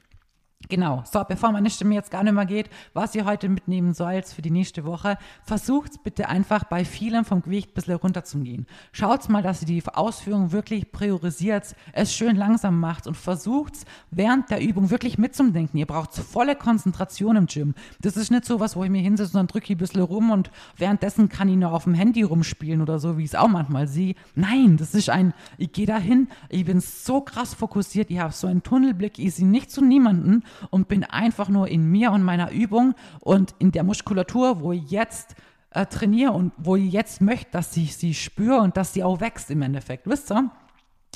Genau, 0.69 1.03
so, 1.11 1.23
bevor 1.29 1.53
meine 1.53 1.69
Stimme 1.69 1.95
jetzt 1.95 2.11
gar 2.11 2.25
nicht 2.25 2.33
mehr 2.33 2.47
geht, 2.47 2.71
was 2.95 3.15
ihr 3.15 3.27
heute 3.27 3.49
mitnehmen 3.49 3.93
sollt 3.93 4.27
für 4.27 4.41
die 4.41 4.51
nächste 4.51 4.85
Woche, 4.85 5.19
versucht 5.45 6.03
bitte 6.03 6.29
einfach 6.29 6.65
bei 6.65 6.85
vielen 6.85 7.25
vom 7.25 7.43
Gewicht 7.43 7.71
ein 7.71 7.75
bisschen 7.75 7.97
runterzugehen. 7.97 8.67
Schaut 8.93 9.29
mal, 9.29 9.43
dass 9.43 9.61
ihr 9.61 9.67
die 9.67 9.83
Ausführung 9.87 10.53
wirklich 10.53 10.91
priorisiert, 10.91 11.77
es 11.93 12.15
schön 12.15 12.37
langsam 12.37 12.81
macht 12.81 13.07
und 13.07 13.17
versucht 13.17 13.75
während 14.11 14.51
der 14.51 14.63
Übung 14.63 14.91
wirklich 14.91 15.19
mitzudenken. 15.19 15.79
Ihr 15.79 15.87
braucht 15.87 16.15
volle 16.15 16.57
Konzentration 16.57 17.37
im 17.37 17.47
Gym. 17.47 17.75
Das 18.01 18.17
ist 18.17 18.31
nicht 18.31 18.47
so 18.47 18.59
was, 18.59 18.75
wo 18.75 18.85
ich 18.85 18.91
mir 18.91 19.03
hinsetze 19.03 19.33
und 19.33 19.41
dann 19.41 19.47
drücke 19.49 19.67
ich 19.67 19.77
ein 19.77 19.79
bisschen 19.79 20.03
rum 20.03 20.31
und 20.31 20.51
währenddessen 20.79 21.29
kann 21.29 21.49
ich 21.49 21.57
noch 21.57 21.73
auf 21.73 21.85
dem 21.85 21.95
Handy 21.95 22.23
rumspielen 22.23 22.81
oder 22.81 22.99
so, 22.99 23.19
wie 23.19 23.25
ich 23.25 23.31
es 23.31 23.35
auch 23.35 23.49
manchmal 23.49 23.87
sehe. 23.87 24.15
Nein, 24.35 24.79
das 24.79 24.95
ist 24.95 25.11
ein, 25.11 25.35
ich 25.59 25.73
gehe 25.73 25.87
dahin, 25.87 26.29
ich 26.49 26.65
bin 26.65 26.81
so 26.81 27.21
krass 27.21 27.53
fokussiert, 27.53 28.11
ich 28.11 28.19
habe 28.19 28.33
so 28.33 28.47
einen 28.47 28.63
Tunnelblick, 28.63 29.19
ich 29.19 29.35
sehe 29.35 29.47
nicht 29.47 29.71
zu 29.71 29.85
niemanden 29.85 30.43
und 30.71 30.89
bin 30.89 31.05
einfach 31.05 31.49
nur 31.49 31.69
in 31.69 31.91
mir 31.91 32.13
und 32.13 32.23
meiner 32.23 32.51
Übung 32.51 32.95
und 33.21 33.55
in 33.59 33.73
der 33.73 33.85
Muskulatur, 33.85 34.61
wo 34.61 34.73
ich 34.73 34.91
jetzt 34.91 35.35
äh, 35.71 35.87
trainiere 35.87 36.33
und 36.33 36.53
wo 36.57 36.77
ich 36.77 36.93
jetzt 36.93 37.21
möchte, 37.21 37.51
dass 37.53 37.77
ich 37.77 37.97
sie 37.97 38.15
spüre 38.15 38.61
und 38.61 38.77
dass 38.77 38.93
sie 38.93 39.05
auch 39.05 39.21
wächst 39.21 39.51
im 39.51 39.63
Endeffekt. 39.63 40.07
Wisst 40.09 40.31
ihr? 40.33 40.51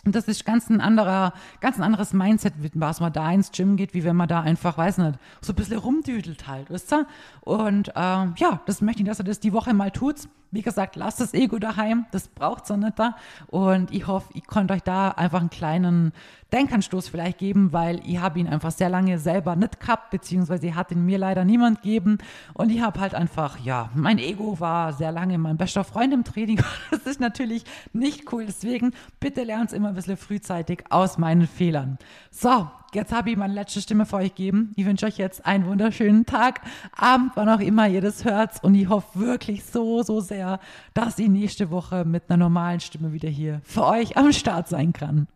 Und 0.05 0.14
das 0.14 0.29
ist 0.29 0.44
ganz 0.44 0.70
ein 0.70 0.81
anderer, 0.81 1.33
ganz 1.61 1.77
ein 1.77 1.83
anderes 1.83 2.12
Mindset, 2.12 2.55
was 2.74 3.01
man 3.01 3.12
da 3.12 3.31
ins 3.33 3.51
Gym 3.51 3.77
geht, 3.77 3.94
wie 3.94 4.05
wenn 4.05 4.16
man 4.16 4.29
da 4.29 4.40
einfach, 4.40 4.79
weiß 4.79 4.98
nicht, 4.98 5.18
so 5.40 5.53
ein 5.53 5.57
bisschen 5.57 5.79
rumdüdelt 5.79 6.46
halt, 6.46 6.70
wisst 6.70 6.92
ihr? 6.92 7.07
Und 7.40 7.92
ähm, 7.96 8.35
ja, 8.37 8.61
das 8.66 8.81
möchte 8.81 9.03
ich, 9.03 9.09
dass 9.09 9.20
ihr 9.20 9.24
das 9.24 9.40
die 9.40 9.53
Woche 9.53 9.74
mal 9.74 9.90
tut. 9.90 10.29
Wie 10.50 10.62
gesagt, 10.62 10.96
lasst 10.96 11.20
das 11.20 11.34
Ego 11.34 11.58
daheim, 11.58 12.06
das 12.11 12.28
braucht 12.28 12.70
ihr 12.70 12.78
nicht 12.78 12.98
da. 12.98 13.16
Und 13.48 13.92
ich 13.92 14.06
hoffe, 14.06 14.30
ich 14.32 14.46
konnte 14.46 14.72
euch 14.72 14.82
da 14.82 15.11
einfach 15.11 15.40
einen 15.40 15.50
kleinen 15.50 16.12
Denkanstoß 16.52 17.08
vielleicht 17.08 17.37
geben, 17.37 17.74
weil 17.74 18.00
ich 18.06 18.18
habe 18.18 18.38
ihn 18.38 18.48
einfach 18.48 18.70
sehr 18.70 18.88
lange 18.88 19.18
selber 19.18 19.56
nicht 19.56 19.78
gehabt, 19.78 20.08
beziehungsweise 20.11 20.74
hat 20.74 20.90
ihn 20.90 21.04
mir 21.04 21.18
leider 21.18 21.44
niemand 21.44 21.82
gegeben. 21.82 22.16
Und 22.54 22.70
ich 22.70 22.80
habe 22.80 22.98
halt 22.98 23.14
einfach, 23.14 23.58
ja, 23.58 23.90
mein 23.94 24.18
Ego 24.18 24.58
war 24.58 24.94
sehr 24.94 25.12
lange 25.12 25.37
mein 25.37 25.58
bester 25.58 25.84
Freund 25.84 26.14
im 26.14 26.24
Training. 26.24 26.62
Das 26.90 27.06
ist 27.06 27.20
natürlich 27.20 27.64
nicht 27.92 28.32
cool. 28.32 28.46
Deswegen 28.46 28.92
bitte 29.20 29.44
lernt 29.44 29.70
es 29.70 29.72
immer 29.76 29.88
ein 29.88 29.94
bisschen 29.94 30.16
frühzeitig 30.16 30.84
aus 30.90 31.18
meinen 31.18 31.46
Fehlern. 31.46 31.98
So, 32.30 32.68
jetzt 32.94 33.12
habe 33.12 33.31
ich 33.31 33.37
meine 33.37 33.55
letzte 33.55 33.81
Stimme 33.81 34.07
für 34.07 34.16
euch 34.16 34.35
gegeben. 34.35 34.72
Ich 34.77 34.87
wünsche 34.87 35.07
euch 35.07 35.18
jetzt 35.18 35.44
einen 35.46 35.66
wunderschönen 35.66 36.27
Tag, 36.27 36.61
Abend, 36.96 37.33
wann 37.35 37.48
auch 37.48 37.61
immer 37.61 37.88
ihr 37.88 38.01
das 38.01 38.24
hört. 38.24 38.62
Und 38.62 38.74
ich 38.74 38.88
hoffe 38.88 39.18
wirklich 39.18 39.64
so, 39.64 40.03
so 40.03 40.20
sehr, 40.20 40.61
dass 40.94 41.18
ich 41.18 41.29
nächste 41.29 41.70
Woche 41.70 42.05
mit 42.05 42.24
einer 42.29 42.38
normalen 42.38 42.81
Stimme 42.81 43.12
wieder 43.12 43.29
hier 43.29 43.61
für 43.64 43.87
euch 43.87 44.16
am 44.16 44.33
Start 44.33 44.68
sein 44.68 44.92
kann. 44.92 45.27